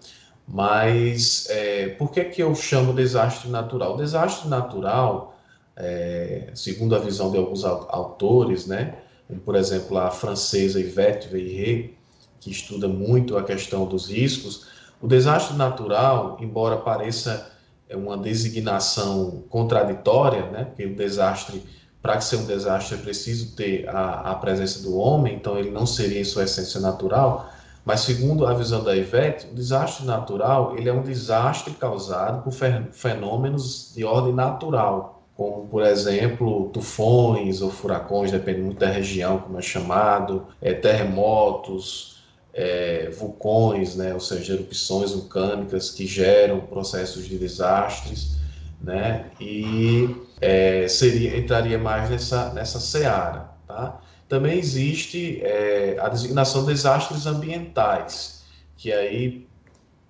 Mas 0.46 1.48
é, 1.50 1.88
por 1.88 2.12
que, 2.12 2.22
que 2.26 2.40
eu 2.40 2.54
chamo 2.54 2.94
desastre 2.94 3.50
natural? 3.50 3.96
Desastre 3.96 4.48
natural, 4.48 5.36
é, 5.74 6.52
segundo 6.54 6.94
a 6.94 7.00
visão 7.00 7.32
de 7.32 7.38
alguns 7.38 7.64
autores, 7.64 8.68
né? 8.68 8.98
Como, 9.26 9.40
por 9.40 9.56
exemplo, 9.56 9.98
a 9.98 10.12
francesa 10.12 10.78
Yvette 10.78 11.26
Veillet, 11.26 11.96
que 12.38 12.52
estuda 12.52 12.86
muito 12.86 13.36
a 13.36 13.42
questão 13.42 13.84
dos 13.84 14.08
riscos, 14.08 14.75
o 15.06 15.08
desastre 15.08 15.56
natural, 15.56 16.36
embora 16.40 16.78
pareça 16.78 17.48
uma 17.94 18.18
designação 18.18 19.44
contraditória, 19.48 20.50
né? 20.50 20.64
Porque 20.64 20.84
o 20.84 20.96
desastre 20.96 21.62
para 22.02 22.20
ser 22.20 22.38
um 22.38 22.44
desastre 22.44 22.96
é 22.96 23.00
preciso 23.00 23.54
ter 23.54 23.88
a, 23.88 24.32
a, 24.32 24.34
presença 24.34 24.82
do 24.82 24.96
homem, 24.96 25.36
então 25.36 25.56
ele 25.56 25.70
não 25.70 25.86
seria 25.86 26.20
em 26.20 26.24
sua 26.24 26.42
essência 26.42 26.80
natural. 26.80 27.48
Mas 27.84 28.00
segundo 28.00 28.48
a 28.48 28.54
visão 28.54 28.82
da 28.82 28.96
Ivete, 28.96 29.46
o 29.46 29.54
desastre 29.54 30.04
natural 30.04 30.76
ele 30.76 30.88
é 30.88 30.92
um 30.92 31.02
desastre 31.02 31.74
causado 31.74 32.42
por 32.42 32.52
fenômenos 32.90 33.92
de 33.94 34.04
ordem 34.04 34.34
natural, 34.34 35.22
como 35.36 35.68
por 35.68 35.84
exemplo 35.84 36.68
tufões 36.70 37.62
ou 37.62 37.70
furacões, 37.70 38.32
dependendo 38.32 38.64
muito 38.64 38.80
da 38.80 38.88
região, 38.88 39.38
como 39.38 39.56
é 39.56 39.62
chamado, 39.62 40.48
é, 40.60 40.74
terremotos, 40.74 42.15
é, 42.56 43.10
vulcões, 43.10 43.94
né, 43.96 44.14
ou 44.14 44.20
seja, 44.20 44.54
erupções 44.54 45.12
vulcânicas 45.12 45.90
que 45.90 46.06
geram 46.06 46.60
processos 46.60 47.28
de 47.28 47.36
desastres, 47.36 48.38
né, 48.80 49.30
e 49.38 50.08
é, 50.40 50.88
seria, 50.88 51.36
entraria 51.36 51.78
mais 51.78 52.08
nessa, 52.08 52.52
nessa 52.54 52.80
seara. 52.80 53.50
Tá? 53.68 54.00
Também 54.26 54.58
existe 54.58 55.40
é, 55.42 55.98
a 56.00 56.08
designação 56.08 56.62
de 56.62 56.72
desastres 56.72 57.26
ambientais, 57.26 58.42
que 58.76 58.90
aí 58.90 59.46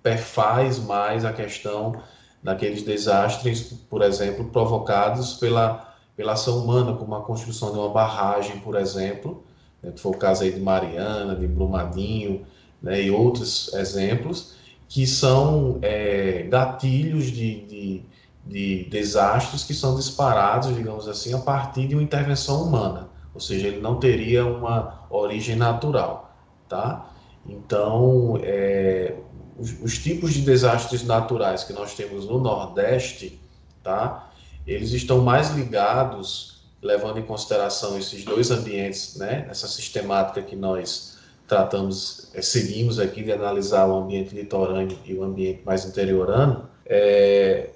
perfaz 0.01 0.79
mais 0.79 1.25
a 1.25 1.33
questão 1.33 2.01
daqueles 2.41 2.81
desastres, 2.81 3.73
por 3.89 4.01
exemplo, 4.01 4.45
provocados 4.45 5.33
pela, 5.33 5.93
pela 6.15 6.31
ação 6.33 6.59
humana, 6.59 6.93
como 6.93 7.13
a 7.13 7.21
construção 7.21 7.73
de 7.73 7.77
uma 7.77 7.89
barragem, 7.89 8.59
por 8.59 8.77
exemplo, 8.77 9.43
né, 9.81 9.91
foi 9.95 10.11
o 10.11 10.17
caso 10.17 10.43
aí 10.43 10.51
de 10.51 10.59
Mariana, 10.59 11.35
de 11.35 11.47
Brumadinho, 11.47 12.45
né, 12.81 13.01
e 13.01 13.11
outros 13.11 13.73
exemplos, 13.73 14.55
que 14.87 15.05
são 15.05 15.79
é, 15.81 16.43
gatilhos 16.49 17.25
de, 17.25 17.65
de 17.65 18.05
de 18.47 18.85
desastres 18.85 19.63
que 19.63 19.73
são 19.73 19.95
disparados, 19.95 20.73
digamos 20.73 21.07
assim, 21.07 21.33
a 21.33 21.39
partir 21.39 21.87
de 21.87 21.95
uma 21.95 22.03
intervenção 22.03 22.63
humana, 22.63 23.09
ou 23.33 23.41
seja, 23.41 23.67
ele 23.67 23.81
não 23.81 23.99
teria 23.99 24.45
uma 24.45 25.05
origem 25.09 25.55
natural, 25.55 26.35
tá? 26.67 27.09
Então, 27.45 28.39
é, 28.41 29.15
os, 29.57 29.81
os, 29.81 29.97
tipos 29.97 30.33
de 30.33 30.41
desastres 30.41 31.03
naturais 31.03 31.63
que 31.63 31.73
nós 31.73 31.93
temos 31.93 32.25
no 32.25 32.39
Nordeste, 32.39 33.39
tá? 33.83 34.29
Eles 34.65 34.91
estão 34.91 35.21
mais 35.21 35.49
ligados, 35.51 36.56
levando 36.81 37.19
em 37.19 37.23
consideração 37.23 37.97
esses 37.97 38.23
dois 38.23 38.51
ambientes, 38.51 39.15
né? 39.17 39.47
Essa 39.49 39.67
sistemática 39.67 40.41
que 40.41 40.55
nós 40.55 41.17
tratamos, 41.47 42.29
é, 42.33 42.41
seguimos 42.41 42.99
aqui 42.99 43.23
de 43.23 43.31
analisar 43.31 43.87
o 43.87 43.95
ambiente 43.95 44.35
litorâneo 44.35 44.97
e 45.05 45.13
o 45.13 45.23
ambiente 45.23 45.61
mais 45.65 45.85
interiorano, 45.85 46.69
é, 46.85 47.69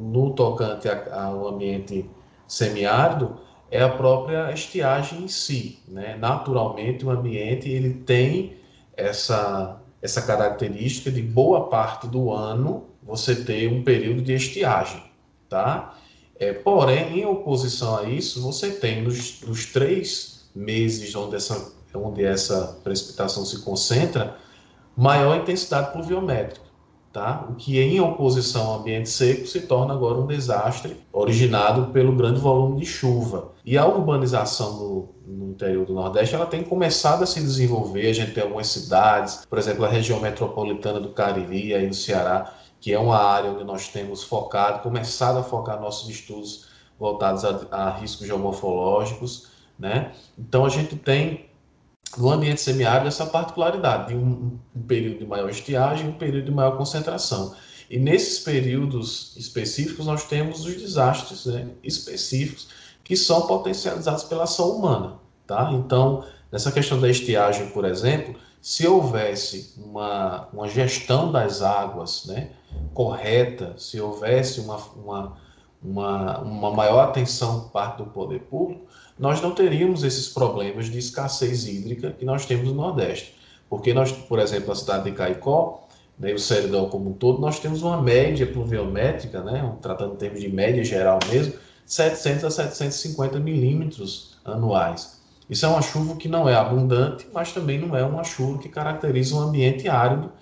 no 0.00 0.30
tocante 0.34 0.88
ao 0.88 1.48
ambiente 1.48 2.08
semiárido 2.46 3.40
é 3.70 3.82
a 3.82 3.88
própria 3.88 4.52
estiagem 4.52 5.24
em 5.24 5.28
si. 5.28 5.80
Né? 5.88 6.16
Naturalmente, 6.16 7.04
o 7.04 7.10
ambiente 7.10 7.68
ele 7.68 7.94
tem 7.94 8.56
essa, 8.96 9.80
essa 10.00 10.22
característica 10.22 11.10
de 11.10 11.22
boa 11.22 11.68
parte 11.68 12.06
do 12.06 12.32
ano 12.32 12.84
você 13.02 13.34
ter 13.34 13.68
um 13.72 13.82
período 13.82 14.22
de 14.22 14.32
estiagem. 14.32 15.02
Tá? 15.48 15.94
É, 16.38 16.52
porém, 16.52 17.20
em 17.20 17.26
oposição 17.26 17.96
a 17.96 18.04
isso, 18.04 18.42
você 18.42 18.70
tem 18.70 19.02
nos, 19.02 19.40
nos 19.42 19.66
três 19.66 20.48
meses 20.54 21.14
onde 21.14 21.36
essa, 21.36 21.72
onde 21.94 22.24
essa 22.24 22.78
precipitação 22.82 23.44
se 23.44 23.62
concentra, 23.62 24.36
maior 24.96 25.36
intensidade 25.36 25.92
pluviométrica. 25.92 26.64
Tá? 27.12 27.46
O 27.48 27.54
que 27.54 27.78
em 27.78 28.00
oposição 28.00 28.66
ao 28.66 28.80
ambiente 28.80 29.08
seco 29.08 29.46
se 29.46 29.60
torna 29.60 29.94
agora 29.94 30.18
um 30.18 30.26
desastre 30.26 30.96
originado 31.12 31.92
pelo 31.92 32.16
grande 32.16 32.40
volume 32.40 32.80
de 32.80 32.86
chuva. 32.86 33.52
E 33.64 33.78
a 33.78 33.86
urbanização 33.86 34.72
no, 34.76 35.08
no, 35.24 35.50
interior 35.52 35.86
do 35.86 35.94
Nordeste 35.94 36.34
ela 36.34 36.44
tem 36.44 36.64
começado 36.64 37.22
a 37.22 37.26
se 37.26 37.40
desenvolver. 37.40 38.10
A 38.10 38.12
gente 38.12 38.34
tem 38.34 38.42
algumas 38.42 38.66
cidades, 38.66 39.46
por 39.48 39.60
exemplo, 39.60 39.84
a 39.84 39.88
região 39.88 40.18
metropolitana 40.18 40.98
do 40.98 41.10
Cariri, 41.10 41.72
aí 41.72 41.86
no 41.86 41.94
Ceará, 41.94 42.52
que 42.84 42.92
é 42.92 42.98
uma 42.98 43.16
área 43.16 43.50
onde 43.50 43.64
nós 43.64 43.88
temos 43.88 44.22
focado, 44.22 44.82
começado 44.82 45.38
a 45.38 45.42
focar 45.42 45.80
nossos 45.80 46.06
estudos 46.10 46.66
voltados 46.98 47.42
a, 47.42 47.66
a 47.70 47.88
riscos 47.96 48.26
geomorfológicos. 48.26 49.46
Né? 49.78 50.12
Então 50.38 50.66
a 50.66 50.68
gente 50.68 50.94
tem 50.94 51.48
no 52.18 52.30
ambiente 52.30 52.60
semiárido 52.60 53.08
essa 53.08 53.24
particularidade 53.24 54.08
de 54.08 54.14
um, 54.14 54.58
um, 54.76 54.82
período 54.82 55.20
de 55.20 55.26
maior 55.26 55.48
estiagem 55.48 56.10
um 56.10 56.18
período 56.18 56.44
de 56.44 56.50
maior 56.50 56.76
concentração. 56.76 57.54
E 57.88 57.98
nesses 57.98 58.40
períodos 58.40 59.34
específicos 59.34 60.04
nós 60.04 60.24
temos 60.24 60.66
os 60.66 60.76
desastres 60.76 61.46
né, 61.46 61.70
específicos 61.82 62.68
que 63.02 63.16
são 63.16 63.46
potencializados 63.46 64.24
pela 64.24 64.44
ação 64.44 64.76
humana. 64.76 65.14
Tá? 65.46 65.70
Então, 65.72 66.22
nessa 66.54 66.70
questão 66.70 67.00
da 67.00 67.10
estiagem, 67.10 67.66
por 67.70 67.84
exemplo, 67.84 68.36
se 68.62 68.86
houvesse 68.86 69.74
uma, 69.76 70.46
uma 70.52 70.68
gestão 70.68 71.32
das 71.32 71.62
águas 71.62 72.26
né, 72.26 72.50
correta, 72.94 73.74
se 73.76 74.00
houvesse 74.00 74.60
uma, 74.60 74.76
uma, 74.94 75.36
uma, 75.82 76.38
uma 76.38 76.70
maior 76.70 77.08
atenção 77.08 77.62
por 77.62 77.70
parte 77.72 77.98
do 77.98 78.04
poder 78.04 78.38
público, 78.42 78.82
nós 79.18 79.42
não 79.42 79.50
teríamos 79.50 80.04
esses 80.04 80.28
problemas 80.28 80.86
de 80.86 80.96
escassez 80.96 81.66
hídrica 81.66 82.12
que 82.12 82.24
nós 82.24 82.46
temos 82.46 82.68
no 82.68 82.74
Nordeste. 82.74 83.34
Porque 83.68 83.92
nós, 83.92 84.12
por 84.12 84.38
exemplo, 84.38 84.70
a 84.70 84.76
cidade 84.76 85.10
de 85.10 85.10
Caicó, 85.10 85.88
né, 86.16 86.32
o 86.32 86.38
Seridão 86.38 86.88
como 86.88 87.10
um 87.10 87.14
todo, 87.14 87.40
nós 87.40 87.58
temos 87.58 87.82
uma 87.82 88.00
média 88.00 88.46
pluviométrica, 88.46 89.42
né, 89.42 89.74
tratando 89.82 90.14
em 90.14 90.18
termos 90.18 90.40
de 90.40 90.48
média 90.48 90.84
geral 90.84 91.18
mesmo, 91.28 91.54
700 91.84 92.44
a 92.44 92.50
750 92.50 93.40
milímetros 93.40 94.38
anuais. 94.44 95.13
Isso 95.48 95.66
é 95.66 95.68
uma 95.68 95.82
chuva 95.82 96.16
que 96.16 96.28
não 96.28 96.48
é 96.48 96.54
abundante, 96.54 97.26
mas 97.32 97.52
também 97.52 97.78
não 97.78 97.94
é 97.96 98.04
uma 98.04 98.24
chuva 98.24 98.58
que 98.58 98.68
caracteriza 98.68 99.36
um 99.36 99.40
ambiente 99.40 99.88
árido 99.88 100.32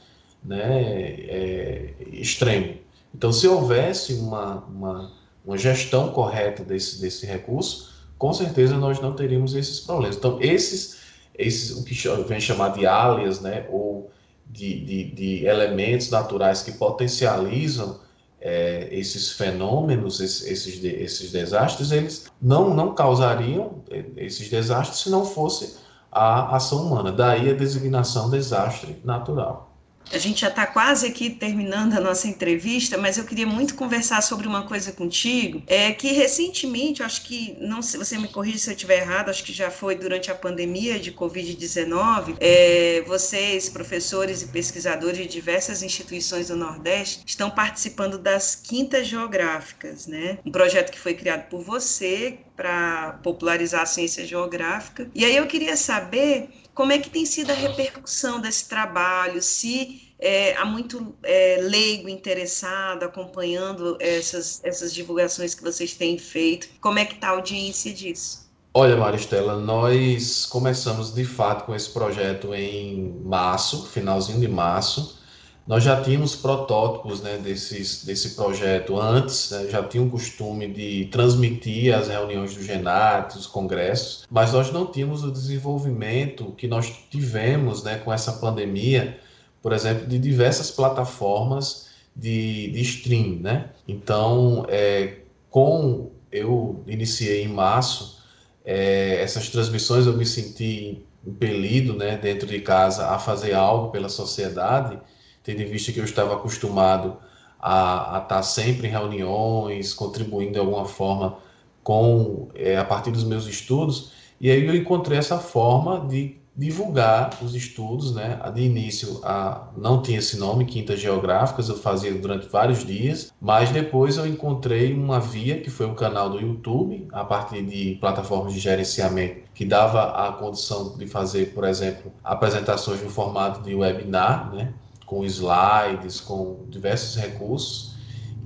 né, 0.44 0.58
é, 0.60 1.94
extremo. 2.12 2.76
Então, 3.14 3.32
se 3.32 3.46
houvesse 3.46 4.14
uma, 4.14 4.64
uma, 4.66 5.12
uma 5.44 5.58
gestão 5.58 6.10
correta 6.10 6.64
desse, 6.64 7.00
desse 7.00 7.26
recurso, 7.26 7.92
com 8.16 8.32
certeza 8.32 8.76
nós 8.76 9.00
não 9.00 9.14
teríamos 9.14 9.54
esses 9.54 9.80
problemas. 9.80 10.16
Então, 10.16 10.38
esses, 10.40 11.00
esses 11.36 11.72
o 11.72 11.84
que 11.84 11.94
vem 12.28 12.40
chamar 12.40 12.70
de 12.70 12.86
áreas, 12.86 13.40
né, 13.40 13.66
ou 13.70 14.10
de, 14.46 14.84
de, 14.84 15.04
de 15.10 15.44
elementos 15.44 16.10
naturais 16.10 16.62
que 16.62 16.72
potencializam 16.72 18.00
é, 18.42 18.88
esses 18.90 19.30
fenômenos, 19.30 20.20
esses, 20.20 20.44
esses, 20.84 21.30
desastres, 21.30 21.92
eles 21.92 22.26
não, 22.40 22.74
não 22.74 22.92
causariam 22.94 23.82
é, 23.88 24.04
esses 24.16 24.50
desastres 24.50 24.98
se 24.98 25.10
não 25.10 25.24
fosse 25.24 25.76
a 26.10 26.56
ação 26.56 26.86
humana. 26.86 27.12
Daí 27.12 27.48
a 27.50 27.54
designação 27.54 28.28
desastre 28.28 29.00
natural. 29.04 29.71
A 30.10 30.18
gente 30.18 30.40
já 30.40 30.48
está 30.48 30.66
quase 30.66 31.06
aqui 31.06 31.30
terminando 31.30 31.94
a 31.94 32.00
nossa 32.00 32.28
entrevista, 32.28 32.98
mas 32.98 33.16
eu 33.16 33.24
queria 33.24 33.46
muito 33.46 33.74
conversar 33.74 34.20
sobre 34.22 34.46
uma 34.46 34.62
coisa 34.64 34.92
contigo. 34.92 35.62
É 35.66 35.92
que 35.92 36.12
recentemente, 36.12 37.02
acho 37.02 37.22
que, 37.22 37.56
não 37.60 37.80
se 37.80 37.96
você 37.96 38.18
me 38.18 38.28
corrija 38.28 38.58
se 38.58 38.70
eu 38.70 38.74
estiver 38.74 39.00
errado, 39.00 39.30
acho 39.30 39.44
que 39.44 39.52
já 39.52 39.70
foi 39.70 39.94
durante 39.94 40.30
a 40.30 40.34
pandemia 40.34 40.98
de 40.98 41.12
Covid-19, 41.12 42.36
é, 42.40 43.02
vocês, 43.06 43.68
professores 43.68 44.42
e 44.42 44.48
pesquisadores 44.48 45.18
de 45.18 45.26
diversas 45.26 45.82
instituições 45.82 46.48
do 46.48 46.56
Nordeste, 46.56 47.22
estão 47.26 47.50
participando 47.50 48.18
das 48.18 48.54
quintas 48.54 49.06
geográficas, 49.06 50.06
né? 50.06 50.38
Um 50.44 50.50
projeto 50.50 50.90
que 50.90 50.98
foi 50.98 51.14
criado 51.14 51.48
por 51.48 51.62
você 51.62 52.38
para 52.56 53.18
popularizar 53.22 53.82
a 53.82 53.86
ciência 53.86 54.26
geográfica. 54.26 55.10
E 55.14 55.24
aí 55.24 55.36
eu 55.36 55.46
queria 55.46 55.76
saber 55.76 56.48
como 56.74 56.92
é 56.92 56.98
que 56.98 57.10
tem 57.10 57.26
sido 57.26 57.50
a 57.50 57.54
repercussão 57.54 58.40
desse 58.40 58.68
trabalho, 58.68 59.42
se 59.42 60.14
é, 60.18 60.54
há 60.56 60.64
muito 60.64 61.14
é, 61.22 61.58
leigo 61.60 62.08
interessado 62.08 63.02
acompanhando 63.02 63.96
essas, 64.00 64.60
essas 64.64 64.94
divulgações 64.94 65.54
que 65.54 65.62
vocês 65.62 65.94
têm 65.94 66.16
feito, 66.16 66.68
como 66.80 66.98
é 66.98 67.04
que 67.04 67.14
está 67.14 67.28
a 67.28 67.32
audiência 67.32 67.92
disso? 67.92 68.42
Olha, 68.74 68.96
Maristela, 68.96 69.58
nós 69.58 70.46
começamos 70.46 71.12
de 71.12 71.24
fato 71.24 71.66
com 71.66 71.74
esse 71.74 71.90
projeto 71.90 72.54
em 72.54 73.20
março, 73.22 73.86
finalzinho 73.88 74.40
de 74.40 74.48
março, 74.48 75.21
nós 75.66 75.84
já 75.84 76.00
tínhamos 76.02 76.34
protótipos 76.34 77.22
né, 77.22 77.38
desses, 77.38 78.04
desse 78.04 78.30
projeto 78.30 78.98
antes, 78.98 79.50
né, 79.50 79.68
já 79.70 79.82
tinha 79.82 80.02
o 80.02 80.10
costume 80.10 80.66
de 80.66 81.06
transmitir 81.06 81.94
as 81.94 82.08
reuniões 82.08 82.54
do 82.54 82.62
GENAT, 82.62 83.36
os 83.36 83.46
congressos, 83.46 84.26
mas 84.30 84.52
nós 84.52 84.72
não 84.72 84.86
tínhamos 84.86 85.22
o 85.22 85.30
desenvolvimento 85.30 86.52
que 86.56 86.66
nós 86.66 86.92
tivemos 87.10 87.84
né, 87.84 87.98
com 87.98 88.12
essa 88.12 88.32
pandemia, 88.32 89.18
por 89.62 89.72
exemplo, 89.72 90.06
de 90.06 90.18
diversas 90.18 90.70
plataformas 90.70 91.90
de, 92.14 92.70
de 92.72 92.80
stream. 92.80 93.38
Né? 93.40 93.70
Então, 93.86 94.66
é, 94.68 95.18
com 95.48 96.10
eu 96.32 96.82
iniciei 96.86 97.44
em 97.44 97.48
março, 97.48 98.20
é, 98.64 99.22
essas 99.22 99.48
transmissões 99.48 100.06
eu 100.06 100.16
me 100.16 100.24
senti 100.24 101.04
impelido 101.24 101.94
né, 101.94 102.16
dentro 102.16 102.46
de 102.46 102.60
casa 102.60 103.08
a 103.08 103.18
fazer 103.18 103.52
algo 103.52 103.90
pela 103.90 104.08
sociedade 104.08 104.98
tendo 105.42 105.62
em 105.62 105.66
vista 105.66 105.92
que 105.92 105.98
eu 105.98 106.04
estava 106.04 106.34
acostumado 106.34 107.16
a, 107.60 108.20
estar 108.22 108.42
sempre 108.42 108.88
em 108.88 108.90
reuniões, 108.90 109.94
contribuindo 109.94 110.52
de 110.52 110.58
alguma 110.58 110.84
forma 110.84 111.38
com 111.82 112.48
é, 112.54 112.76
a 112.76 112.84
partir 112.84 113.10
dos 113.10 113.24
meus 113.24 113.46
estudos, 113.46 114.12
e 114.40 114.50
aí 114.50 114.66
eu 114.66 114.74
encontrei 114.74 115.18
essa 115.18 115.38
forma 115.38 116.06
de 116.08 116.42
divulgar 116.54 117.38
os 117.42 117.54
estudos, 117.54 118.14
né? 118.14 118.38
De 118.54 118.62
início, 118.62 119.20
a, 119.24 119.68
não 119.76 120.02
tinha 120.02 120.18
esse 120.18 120.36
nome, 120.36 120.66
Quintas 120.66 121.00
Geográficas, 121.00 121.68
eu 121.68 121.76
fazia 121.76 122.12
durante 122.12 122.46
vários 122.46 122.84
dias, 122.84 123.32
mas 123.40 123.70
depois 123.70 124.18
eu 124.18 124.26
encontrei 124.26 124.92
uma 124.92 125.18
via, 125.18 125.60
que 125.60 125.70
foi 125.70 125.86
o 125.86 125.94
canal 125.94 126.28
do 126.28 126.38
YouTube, 126.40 127.08
a 127.12 127.24
partir 127.24 127.62
de 127.62 127.96
plataformas 128.00 128.52
de 128.52 128.60
gerenciamento, 128.60 129.42
que 129.54 129.64
dava 129.64 130.28
a 130.28 130.32
condição 130.32 130.96
de 130.98 131.06
fazer, 131.06 131.54
por 131.54 131.64
exemplo, 131.64 132.12
apresentações 132.22 133.02
no 133.02 133.08
formato 133.08 133.62
de 133.62 133.74
webinar, 133.74 134.52
né? 134.54 134.74
Com 135.12 135.26
slides, 135.26 136.22
com 136.22 136.64
diversos 136.70 137.20
recursos, 137.20 137.94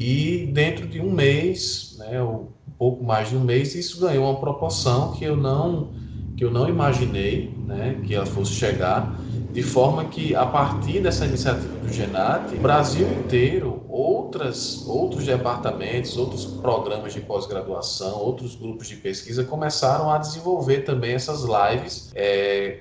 e 0.01 0.51
dentro 0.53 0.89
de 0.89 1.01
um 1.01 1.13
mês, 1.13 1.95
né, 1.97 2.21
um 2.21 2.49
pouco 2.77 3.05
mais 3.05 3.29
de 3.29 3.37
um 3.37 3.41
mês, 3.41 3.77
isso 3.77 4.01
ganhou 4.01 4.29
uma 4.29 4.41
proporção 4.41 5.13
que 5.13 5.25
eu 5.25 5.37
não 5.37 5.95
que 6.37 6.45
eu 6.45 6.51
não 6.51 6.69
imaginei, 6.69 7.51
né, 7.67 7.99
que 8.05 8.15
ela 8.15 8.27
fosse 8.27 8.53
chegar, 8.53 9.19
de 9.51 9.63
forma 9.63 10.05
que 10.05 10.35
a 10.35 10.45
partir 10.45 11.01
dessa 11.01 11.25
iniciativa 11.25 11.79
do 11.79 11.91
Genat, 11.91 12.53
o 12.55 12.61
Brasil 12.61 13.11
inteiro, 13.11 13.87
outras 13.89 14.87
outros 14.87 15.25
departamentos, 15.25 16.19
outros 16.19 16.45
programas 16.45 17.15
de 17.15 17.21
pós-graduação, 17.21 18.19
outros 18.19 18.55
grupos 18.57 18.89
de 18.89 18.97
pesquisa 18.97 19.45
começaram 19.45 20.11
a 20.11 20.19
desenvolver 20.19 20.81
também 20.81 21.15
essas 21.15 21.43
lives 21.45 22.11
é, 22.15 22.81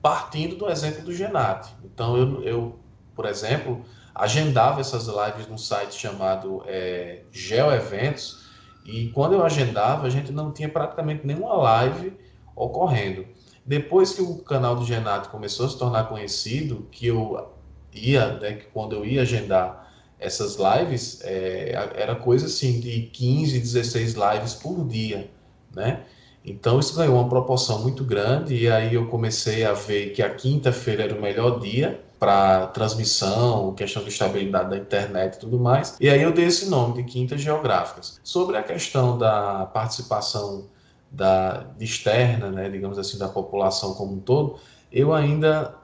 partindo 0.00 0.56
do 0.56 0.70
exemplo 0.70 1.02
do 1.02 1.12
Genat. 1.12 1.68
Então 1.84 2.16
eu, 2.16 2.42
eu 2.42 2.83
por 3.14 3.26
exemplo, 3.26 3.84
agendava 4.14 4.80
essas 4.80 5.06
lives 5.06 5.48
num 5.48 5.58
site 5.58 5.94
chamado 5.94 6.62
é, 6.66 7.22
GeoEventos, 7.32 8.44
e 8.84 9.08
quando 9.08 9.34
eu 9.34 9.44
agendava, 9.44 10.06
a 10.06 10.10
gente 10.10 10.30
não 10.30 10.52
tinha 10.52 10.68
praticamente 10.68 11.26
nenhuma 11.26 11.54
live 11.54 12.12
ocorrendo. 12.54 13.26
Depois 13.64 14.12
que 14.12 14.20
o 14.20 14.38
canal 14.38 14.76
do 14.76 14.84
Genato 14.84 15.30
começou 15.30 15.66
a 15.66 15.68
se 15.70 15.78
tornar 15.78 16.04
conhecido, 16.04 16.86
que 16.90 17.06
eu 17.06 17.50
ia, 17.92 18.34
né, 18.34 18.52
que 18.54 18.66
quando 18.66 18.94
eu 18.94 19.04
ia 19.04 19.22
agendar 19.22 19.90
essas 20.18 20.56
lives, 20.56 21.20
é, 21.22 21.72
era 21.94 22.14
coisa 22.14 22.46
assim 22.46 22.78
de 22.78 23.02
15, 23.12 23.58
16 23.58 24.14
lives 24.14 24.54
por 24.54 24.86
dia, 24.86 25.30
né? 25.74 26.04
Então 26.44 26.78
isso 26.78 26.94
ganhou 26.94 27.14
uma 27.14 27.28
proporção 27.28 27.82
muito 27.82 28.04
grande 28.04 28.54
e 28.54 28.70
aí 28.70 28.94
eu 28.94 29.06
comecei 29.08 29.64
a 29.64 29.72
ver 29.72 30.10
que 30.10 30.22
a 30.22 30.28
quinta-feira 30.34 31.04
era 31.04 31.14
o 31.14 31.20
melhor 31.20 31.58
dia 31.58 32.03
para 32.24 32.68
transmissão, 32.68 33.74
questão 33.74 34.02
de 34.02 34.08
estabilidade 34.08 34.70
da 34.70 34.78
internet 34.78 35.34
e 35.34 35.40
tudo 35.40 35.58
mais. 35.58 35.94
E 36.00 36.08
aí 36.08 36.22
eu 36.22 36.32
dei 36.32 36.46
esse 36.46 36.70
nome 36.70 36.94
de 36.94 37.04
Quintas 37.04 37.42
Geográficas. 37.42 38.18
Sobre 38.24 38.56
a 38.56 38.62
questão 38.62 39.18
da 39.18 39.66
participação 39.66 40.64
da 41.10 41.66
externa, 41.78 42.50
né, 42.50 42.70
digamos 42.70 42.98
assim, 42.98 43.18
da 43.18 43.28
população 43.28 43.92
como 43.92 44.14
um 44.14 44.20
todo, 44.20 44.58
eu 44.90 45.12
ainda 45.12 45.74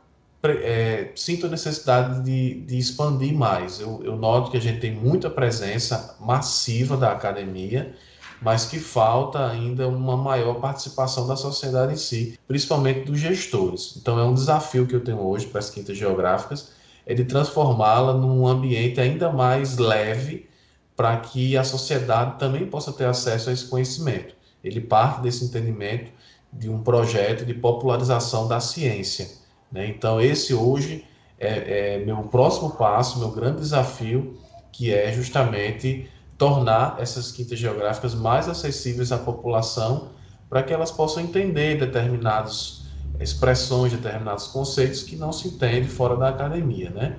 é, 0.42 1.12
sinto 1.14 1.44
a 1.44 1.50
necessidade 1.50 2.22
de, 2.22 2.62
de 2.62 2.78
expandir 2.78 3.34
mais. 3.34 3.78
Eu, 3.78 4.00
eu 4.02 4.16
noto 4.16 4.50
que 4.50 4.56
a 4.56 4.60
gente 4.60 4.80
tem 4.80 4.92
muita 4.92 5.28
presença 5.28 6.16
massiva 6.18 6.96
da 6.96 7.12
academia 7.12 7.94
mas 8.40 8.64
que 8.64 8.78
falta 8.78 9.46
ainda 9.46 9.86
uma 9.86 10.16
maior 10.16 10.54
participação 10.54 11.26
da 11.26 11.36
sociedade 11.36 11.92
em 11.92 11.96
si, 11.96 12.38
principalmente 12.48 13.04
dos 13.04 13.18
gestores. 13.18 13.96
Então 13.96 14.18
é 14.18 14.24
um 14.24 14.34
desafio 14.34 14.86
que 14.86 14.94
eu 14.94 15.04
tenho 15.04 15.20
hoje 15.20 15.46
para 15.46 15.58
as 15.58 15.68
quintas 15.68 15.96
geográficas, 15.96 16.72
é 17.06 17.14
de 17.14 17.24
transformá-la 17.24 18.14
num 18.14 18.46
ambiente 18.46 19.00
ainda 19.00 19.30
mais 19.30 19.76
leve 19.76 20.48
para 20.96 21.16
que 21.18 21.56
a 21.56 21.64
sociedade 21.64 22.38
também 22.38 22.66
possa 22.66 22.92
ter 22.92 23.06
acesso 23.06 23.50
a 23.50 23.52
esse 23.52 23.66
conhecimento. 23.66 24.34
Ele 24.62 24.80
parte 24.80 25.22
desse 25.22 25.44
entendimento 25.44 26.10
de 26.52 26.68
um 26.68 26.82
projeto 26.82 27.44
de 27.44 27.54
popularização 27.54 28.46
da 28.46 28.60
ciência. 28.60 29.28
Né? 29.70 29.86
Então, 29.86 30.20
esse 30.20 30.52
hoje 30.52 31.04
é, 31.38 31.94
é 31.94 31.98
meu 32.04 32.18
próximo 32.24 32.70
passo, 32.72 33.18
meu 33.18 33.30
grande 33.30 33.60
desafio, 33.60 34.38
que 34.72 34.92
é 34.92 35.12
justamente 35.12 36.08
tornar 36.40 36.96
essas 36.98 37.30
quintas 37.30 37.58
geográficas 37.58 38.14
mais 38.14 38.48
acessíveis 38.48 39.12
à 39.12 39.18
população, 39.18 40.08
para 40.48 40.62
que 40.62 40.72
elas 40.72 40.90
possam 40.90 41.22
entender 41.22 41.78
determinadas 41.78 42.86
expressões, 43.20 43.92
determinados 43.92 44.46
conceitos 44.46 45.02
que 45.02 45.16
não 45.16 45.32
se 45.32 45.48
entende 45.48 45.86
fora 45.86 46.16
da 46.16 46.30
academia, 46.30 46.88
né? 46.88 47.18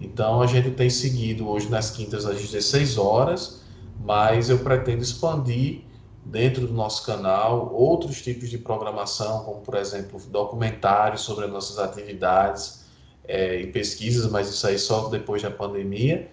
Então, 0.00 0.40
a 0.40 0.46
gente 0.46 0.70
tem 0.70 0.88
seguido 0.88 1.46
hoje 1.50 1.68
nas 1.68 1.90
quintas 1.90 2.24
às 2.24 2.40
16 2.40 2.96
horas, 2.96 3.60
mas 4.00 4.48
eu 4.48 4.58
pretendo 4.60 5.02
expandir 5.02 5.82
dentro 6.24 6.66
do 6.66 6.72
nosso 6.72 7.04
canal 7.04 7.74
outros 7.74 8.22
tipos 8.22 8.48
de 8.48 8.56
programação, 8.56 9.44
como, 9.44 9.60
por 9.60 9.74
exemplo, 9.74 10.18
documentários 10.30 11.20
sobre 11.20 11.44
as 11.44 11.50
nossas 11.50 11.78
atividades 11.78 12.86
é, 13.28 13.60
e 13.60 13.66
pesquisas, 13.66 14.30
mas 14.30 14.48
isso 14.48 14.66
aí 14.66 14.78
só 14.78 15.10
depois 15.10 15.42
da 15.42 15.50
pandemia 15.50 16.30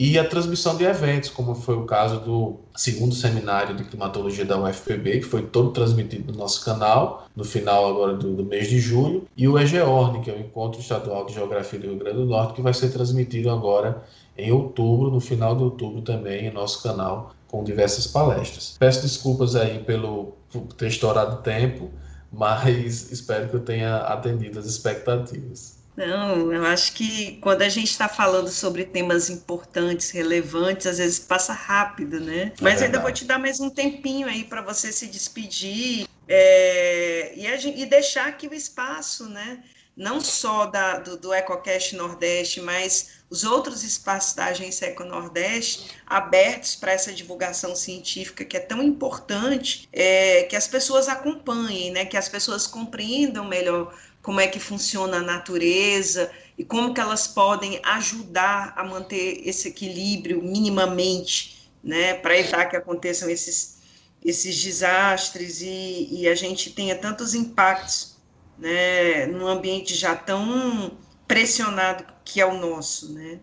e 0.00 0.18
a 0.18 0.26
transmissão 0.26 0.78
de 0.78 0.84
eventos, 0.84 1.28
como 1.28 1.54
foi 1.54 1.76
o 1.76 1.84
caso 1.84 2.20
do 2.20 2.56
segundo 2.74 3.14
seminário 3.14 3.76
de 3.76 3.84
climatologia 3.84 4.46
da 4.46 4.58
UFPB, 4.58 5.18
que 5.18 5.26
foi 5.26 5.42
todo 5.42 5.72
transmitido 5.72 6.32
no 6.32 6.38
nosso 6.38 6.64
canal, 6.64 7.28
no 7.36 7.44
final 7.44 7.86
agora 7.86 8.14
do, 8.14 8.32
do 8.32 8.42
mês 8.42 8.66
de 8.70 8.80
julho, 8.80 9.28
e 9.36 9.46
o 9.46 9.58
EGEORN, 9.58 10.22
que 10.22 10.30
é 10.30 10.34
o 10.34 10.40
Encontro 10.40 10.80
Estadual 10.80 11.26
de 11.26 11.34
Geografia 11.34 11.78
do 11.78 11.88
Rio 11.88 11.98
Grande 11.98 12.16
do 12.16 12.24
Norte, 12.24 12.54
que 12.54 12.62
vai 12.62 12.72
ser 12.72 12.88
transmitido 12.88 13.50
agora 13.50 14.02
em 14.38 14.50
outubro, 14.50 15.10
no 15.10 15.20
final 15.20 15.54
de 15.54 15.64
outubro 15.64 16.00
também, 16.00 16.46
em 16.46 16.50
nosso 16.50 16.82
canal, 16.82 17.34
com 17.46 17.62
diversas 17.62 18.06
palestras. 18.06 18.76
Peço 18.78 19.02
desculpas 19.02 19.54
aí 19.54 19.80
pelo 19.80 20.32
por 20.50 20.62
ter 20.78 20.86
estourado 20.86 21.42
tempo, 21.42 21.90
mas 22.32 23.12
espero 23.12 23.50
que 23.50 23.56
eu 23.56 23.60
tenha 23.60 23.98
atendido 23.98 24.58
as 24.58 24.64
expectativas. 24.64 25.79
Não, 25.96 26.52
eu 26.52 26.64
acho 26.64 26.92
que 26.92 27.38
quando 27.42 27.62
a 27.62 27.68
gente 27.68 27.90
está 27.90 28.08
falando 28.08 28.48
sobre 28.48 28.84
temas 28.84 29.28
importantes, 29.28 30.10
relevantes, 30.10 30.86
às 30.86 30.98
vezes 30.98 31.18
passa 31.18 31.52
rápido, 31.52 32.20
né? 32.20 32.52
É 32.58 32.62
Mas 32.62 32.80
ainda 32.80 33.00
vou 33.00 33.12
te 33.12 33.24
dar 33.24 33.38
mais 33.38 33.60
um 33.60 33.68
tempinho 33.68 34.26
aí 34.26 34.44
para 34.44 34.62
você 34.62 34.92
se 34.92 35.06
despedir 35.06 36.06
é, 36.32 37.32
e, 37.34 37.58
gente, 37.58 37.80
e, 37.80 37.86
deixar 37.86 38.28
aqui 38.28 38.46
o 38.46 38.54
espaço, 38.54 39.28
né? 39.28 39.64
Não 39.96 40.20
só 40.20 40.66
da, 40.66 40.98
do, 40.98 41.16
do 41.16 41.34
EcoCast 41.34 41.96
Nordeste, 41.96 42.60
mas 42.60 43.20
os 43.28 43.42
outros 43.42 43.82
espaços 43.82 44.34
da 44.34 44.46
Agência 44.46 44.86
Eco 44.86 45.04
Nordeste 45.04 45.90
abertos 46.06 46.76
para 46.76 46.92
essa 46.92 47.12
divulgação 47.12 47.74
científica 47.74 48.44
que 48.44 48.56
é 48.56 48.60
tão 48.60 48.80
importante, 48.80 49.88
é, 49.92 50.44
que 50.44 50.54
as 50.54 50.68
pessoas 50.68 51.08
acompanhem, 51.08 51.90
né? 51.90 52.04
Que 52.04 52.16
as 52.16 52.28
pessoas 52.28 52.66
compreendam 52.66 53.44
melhor 53.44 53.92
como 54.22 54.40
é 54.40 54.46
que 54.46 54.60
funciona 54.60 55.18
a 55.18 55.22
natureza 55.22 56.30
e 56.58 56.64
como 56.64 56.92
que 56.92 57.00
elas 57.00 57.26
podem 57.26 57.80
ajudar 57.82 58.74
a 58.76 58.84
manter 58.84 59.42
esse 59.48 59.68
equilíbrio 59.68 60.42
minimamente, 60.42 61.70
né, 61.82 62.14
para 62.14 62.38
evitar 62.38 62.66
que 62.66 62.76
aconteçam 62.76 63.30
esses, 63.30 63.78
esses 64.24 64.62
desastres 64.62 65.62
e, 65.62 66.08
e 66.10 66.28
a 66.28 66.34
gente 66.34 66.70
tenha 66.70 66.94
tantos 66.94 67.34
impactos, 67.34 68.16
né, 68.58 69.26
num 69.26 69.46
ambiente 69.46 69.94
já 69.94 70.14
tão 70.14 70.92
pressionado 71.26 72.04
que 72.24 72.40
é 72.40 72.46
o 72.46 72.58
nosso, 72.58 73.12
né. 73.14 73.40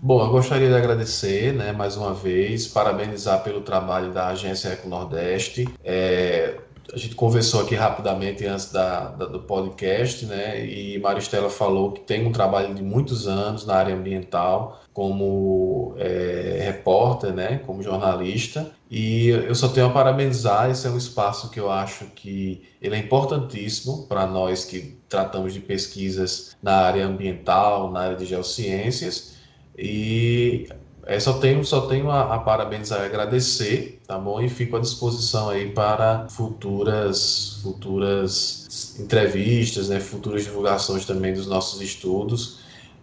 Bom, 0.00 0.22
eu 0.22 0.30
gostaria 0.30 0.68
de 0.68 0.74
agradecer, 0.74 1.54
né, 1.54 1.72
mais 1.72 1.96
uma 1.96 2.12
vez, 2.12 2.66
parabenizar 2.66 3.42
pelo 3.42 3.62
trabalho 3.62 4.12
da 4.12 4.28
Agência 4.28 4.68
Eco 4.68 4.88
Nordeste. 4.88 5.66
É, 5.82 6.60
a 6.92 6.96
gente 6.96 7.14
conversou 7.14 7.62
aqui 7.62 7.74
rapidamente 7.74 8.44
antes 8.46 8.70
da, 8.70 9.08
da, 9.10 9.26
do 9.26 9.40
podcast, 9.40 10.26
né? 10.26 10.64
E 10.64 10.98
Maristela 10.98 11.48
falou 11.48 11.92
que 11.92 12.00
tem 12.00 12.26
um 12.26 12.32
trabalho 12.32 12.74
de 12.74 12.82
muitos 12.82 13.26
anos 13.26 13.64
na 13.64 13.74
área 13.74 13.94
ambiental, 13.94 14.82
como 14.92 15.94
é, 15.98 16.60
repórter, 16.64 17.32
né? 17.32 17.58
Como 17.66 17.82
jornalista. 17.82 18.70
E 18.90 19.28
eu 19.28 19.54
só 19.54 19.68
tenho 19.68 19.86
a 19.86 19.90
parabenizar. 19.90 20.70
Esse 20.70 20.86
é 20.86 20.90
um 20.90 20.98
espaço 20.98 21.50
que 21.50 21.58
eu 21.58 21.70
acho 21.70 22.06
que 22.14 22.62
ele 22.80 22.94
é 22.94 22.98
importantíssimo 22.98 24.06
para 24.06 24.26
nós 24.26 24.64
que 24.64 24.98
tratamos 25.08 25.54
de 25.54 25.60
pesquisas 25.60 26.56
na 26.62 26.76
área 26.76 27.06
ambiental, 27.06 27.90
na 27.90 28.00
área 28.00 28.16
de 28.16 28.26
geociências. 28.26 29.34
E 29.76 30.68
é, 31.06 31.20
só 31.20 31.34
tenho, 31.34 31.64
só 31.64 31.82
tenho 31.82 32.10
a, 32.10 32.34
a 32.34 32.38
parabenizar 32.38 33.00
e 33.02 33.04
agradecer, 33.04 34.00
tá 34.06 34.18
bom? 34.18 34.40
E 34.40 34.48
fico 34.48 34.76
à 34.76 34.80
disposição 34.80 35.50
aí 35.50 35.70
para 35.70 36.28
futuras, 36.28 37.58
futuras 37.62 38.96
entrevistas, 38.98 39.88
né? 39.88 40.00
futuras 40.00 40.44
divulgações 40.44 41.04
também 41.04 41.34
dos 41.34 41.46
nossos 41.46 41.80
estudos. 41.80 42.60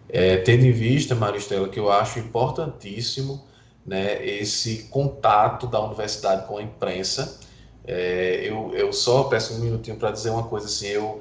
É, 0.08 0.36
tendo 0.38 0.66
em 0.66 0.72
vista, 0.72 1.14
Maristela, 1.14 1.68
que 1.68 1.78
eu 1.78 1.90
acho 1.90 2.18
importantíssimo 2.18 3.44
né, 3.86 4.24
esse 4.24 4.84
contato 4.84 5.66
da 5.66 5.80
universidade 5.80 6.46
com 6.46 6.58
a 6.58 6.62
imprensa. 6.62 7.38
É, 7.84 8.40
eu, 8.44 8.72
eu 8.74 8.92
só 8.92 9.24
peço 9.24 9.54
um 9.54 9.58
minutinho 9.58 9.96
para 9.96 10.10
dizer 10.10 10.30
uma 10.30 10.44
coisa 10.44 10.66
assim, 10.66 10.88
eu 10.88 11.20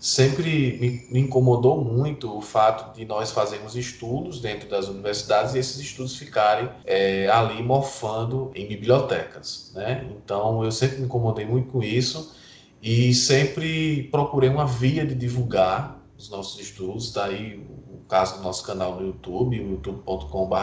sempre 0.00 1.06
me, 1.10 1.20
incomodou 1.20 1.84
muito 1.84 2.36
o 2.36 2.40
fato 2.40 2.96
de 2.96 3.04
nós 3.04 3.30
fazermos 3.30 3.76
estudos 3.76 4.40
dentro 4.40 4.66
das 4.66 4.88
universidades 4.88 5.54
e 5.54 5.58
esses 5.58 5.78
estudos 5.78 6.16
ficarem 6.16 6.70
é, 6.86 7.28
ali 7.28 7.62
morfando 7.62 8.50
em 8.54 8.66
bibliotecas, 8.66 9.70
né? 9.74 10.08
Então 10.16 10.64
eu 10.64 10.72
sempre 10.72 10.98
me 10.98 11.04
incomodei 11.04 11.44
muito 11.44 11.70
com 11.70 11.82
isso 11.82 12.34
e 12.82 13.12
sempre 13.12 14.04
procurei 14.04 14.48
uma 14.48 14.66
via 14.66 15.04
de 15.04 15.14
divulgar 15.14 16.00
os 16.16 16.30
nossos 16.30 16.58
estudos, 16.58 17.12
daí 17.12 17.62
o 17.88 17.98
caso 18.08 18.38
do 18.38 18.42
nosso 18.42 18.64
canal 18.64 18.98
no 18.98 19.06
YouTube, 19.06 19.56
youtube.com.br 19.56 20.56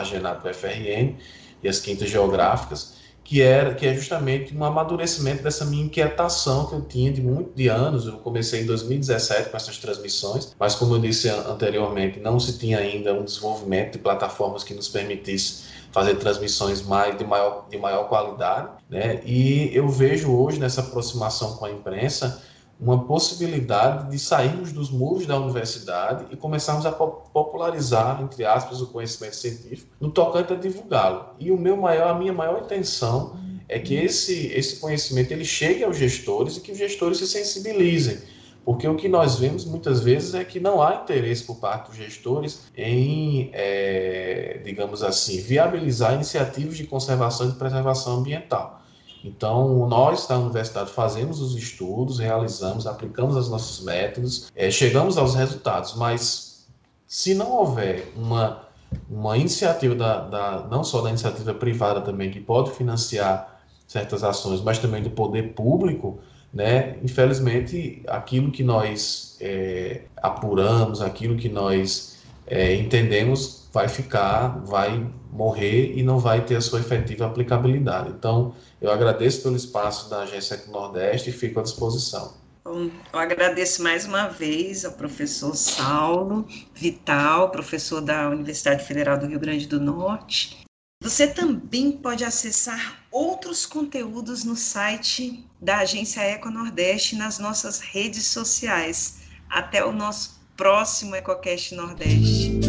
e 1.64 1.68
as 1.68 1.80
quintas 1.80 2.10
geográficas, 2.10 2.96
que 3.28 3.42
era 3.42 3.76
que 3.76 3.86
é 3.86 3.94
justamente 3.94 4.56
um 4.56 4.64
amadurecimento 4.64 5.44
dessa 5.44 5.66
minha 5.66 5.84
inquietação 5.84 6.66
que 6.66 6.76
eu 6.76 6.82
tinha 6.82 7.12
de 7.12 7.22
muito 7.22 7.54
de 7.54 7.68
anos. 7.68 8.08
Eu 8.08 8.14
comecei 8.20 8.62
em 8.62 8.66
2017 8.66 9.50
com 9.50 9.58
essas 9.58 9.78
transmissões, 9.78 10.56
mas 10.58 10.76
como 10.76 10.96
eu 10.96 11.00
disse 11.00 11.28
anteriormente, 11.28 12.22
não 12.22 12.40
se 12.40 12.58
tinha 12.58 12.78
ainda 12.78 13.14
um 13.14 13.26
desenvolvimento 13.26 13.94
de 13.94 14.00
plataformas 14.00 14.64
que 14.64 14.74
nos 14.74 14.88
permitisse 14.88 15.66
fazer 15.92 16.16
transmissões 16.16 16.82
mais 16.82 17.18
de 17.18 17.26
maior 17.26 17.68
de 17.70 17.78
maior 17.78 18.08
qualidade, 18.08 18.70
né? 18.90 19.20
E 19.26 19.72
eu 19.74 19.90
vejo 19.90 20.32
hoje 20.32 20.58
nessa 20.58 20.80
aproximação 20.80 21.58
com 21.58 21.66
a 21.66 21.72
imprensa 21.72 22.42
uma 22.80 23.06
possibilidade 23.06 24.12
de 24.12 24.20
sairmos 24.20 24.72
dos 24.72 24.92
muros 24.92 25.26
da 25.26 25.40
universidade 25.40 26.26
e 26.30 26.36
começarmos 26.36 26.86
a 26.86 26.92
popularizar, 26.92 28.22
entre 28.22 28.46
aspas, 28.46 28.82
o 28.82 28.88
conhecimento 28.88 29.36
científico 29.36 29.92
no 30.00 30.12
tocante 30.12 30.54
a 30.54 30.56
divulgá-lo. 30.56 31.26
E 31.40 31.52
o 31.52 31.58
meu 31.58 31.76
maior, 31.76 32.10
a 32.10 32.14
minha 32.14 32.34
maior 32.34 32.62
intenção 32.64 33.36
é 33.68 33.80
que 33.80 33.96
esse, 33.96 34.48
esse 34.54 34.80
conhecimento 34.80 35.32
ele 35.32 35.44
chegue 35.44 35.84
aos 35.84 35.98
gestores 35.98 36.58
e 36.58 36.62
que 36.62 36.72
os 36.72 36.78
gestores 36.78 37.18
se 37.18 37.28
sensibilizem. 37.28 38.20
Porque 38.64 38.88
o 38.88 38.96
que 38.96 39.08
nós 39.08 39.40
vemos 39.40 39.64
muitas 39.66 40.02
vezes 40.02 40.34
é 40.34 40.44
que 40.44 40.60
não 40.60 40.82
há 40.82 40.96
interesse 40.96 41.44
por 41.46 41.56
parte 41.56 41.88
dos 41.88 41.96
gestores 41.96 42.64
em, 42.76 43.50
é, 43.54 44.60
digamos 44.64 45.02
assim, 45.02 45.40
viabilizar 45.40 46.14
iniciativas 46.14 46.76
de 46.76 46.84
conservação 46.84 47.48
e 47.48 47.52
de 47.52 47.58
preservação 47.58 48.18
ambiental. 48.18 48.82
Então, 49.28 49.88
nós 49.88 50.26
da 50.26 50.40
universidade 50.40 50.90
fazemos 50.90 51.42
os 51.42 51.54
estudos, 51.56 52.18
realizamos, 52.18 52.88
aplicamos 52.88 53.36
os 53.36 53.50
nossos 53.50 53.84
métodos, 53.84 54.50
é, 54.56 54.72
chegamos 54.72 55.18
aos 55.18 55.36
resultados, 55.36 55.96
mas 55.96 56.66
se 57.06 57.36
não 57.36 57.52
houver 57.52 58.10
uma, 58.16 58.64
uma 59.10 59.38
iniciativa, 59.38 59.94
da, 59.94 60.22
da, 60.22 60.68
não 60.72 60.82
só 60.84 61.02
da 61.02 61.10
iniciativa 61.10 61.54
privada 61.54 62.00
também, 62.00 62.32
que 62.32 62.40
pode 62.40 62.72
financiar 62.72 63.62
certas 63.86 64.24
ações, 64.24 64.62
mas 64.62 64.80
também 64.80 65.04
do 65.04 65.10
poder 65.10 65.54
público, 65.54 66.20
né, 66.54 66.98
infelizmente, 67.04 68.02
aquilo 68.08 68.50
que 68.50 68.64
nós 68.64 69.38
é, 69.42 70.04
apuramos, 70.16 71.02
aquilo 71.02 71.36
que 71.36 71.50
nós 71.50 72.18
é, 72.48 72.76
entendemos 72.76 73.67
vai 73.78 73.88
ficar, 73.88 74.60
vai 74.66 75.08
morrer 75.32 75.94
e 75.96 76.02
não 76.02 76.18
vai 76.18 76.44
ter 76.44 76.56
a 76.56 76.62
sua 76.62 76.80
efetiva 76.80 77.28
aplicabilidade. 77.28 78.10
Então, 78.10 78.56
eu 78.82 78.90
agradeço 78.90 79.44
pelo 79.44 79.56
espaço 79.56 80.10
da 80.10 80.22
Agência 80.22 80.60
Nordeste 80.68 81.30
e 81.30 81.34
fico 81.34 81.60
à 81.60 81.64
disposição. 81.64 82.34
Eu 82.66 82.92
agradeço 83.14 83.84
mais 83.84 84.04
uma 84.04 84.30
vez 84.30 84.84
ao 84.84 84.94
professor 84.94 85.56
Saulo 85.56 86.48
Vital, 86.74 87.52
professor 87.52 88.02
da 88.02 88.28
Universidade 88.30 88.84
Federal 88.84 89.20
do 89.20 89.28
Rio 89.28 89.40
Grande 89.40 89.68
do 89.68 89.80
Norte. 89.80 90.66
Você 91.04 91.28
também 91.28 91.92
pode 91.92 92.26
acessar 92.26 93.04
outros 93.12 93.68
conteúdos 93.68 94.44
no 94.44 94.56
site 94.56 95.48
da 95.62 95.78
Agência 95.78 96.22
Eco 96.22 96.50
Nordeste 96.50 97.16
nas 97.16 97.38
nossas 97.38 97.80
redes 97.80 98.26
sociais. 98.26 99.20
Até 99.48 99.86
o 99.86 99.92
nosso 99.92 100.42
próximo 100.58 101.16
EcoCast 101.16 101.76
Nordeste. 101.76 102.67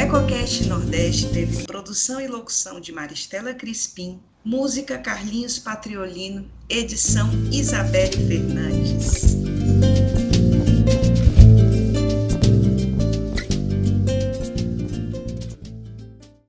EcoCast 0.00 0.66
Nordeste 0.66 1.28
teve 1.28 1.64
produção 1.64 2.18
e 2.22 2.26
locução 2.26 2.80
de 2.80 2.90
Maristela 2.90 3.52
Crispim, 3.52 4.18
música 4.42 4.96
Carlinhos 4.96 5.58
Patriolino, 5.58 6.50
edição 6.70 7.28
Isabelle 7.52 8.16
Fernandes. 8.26 9.29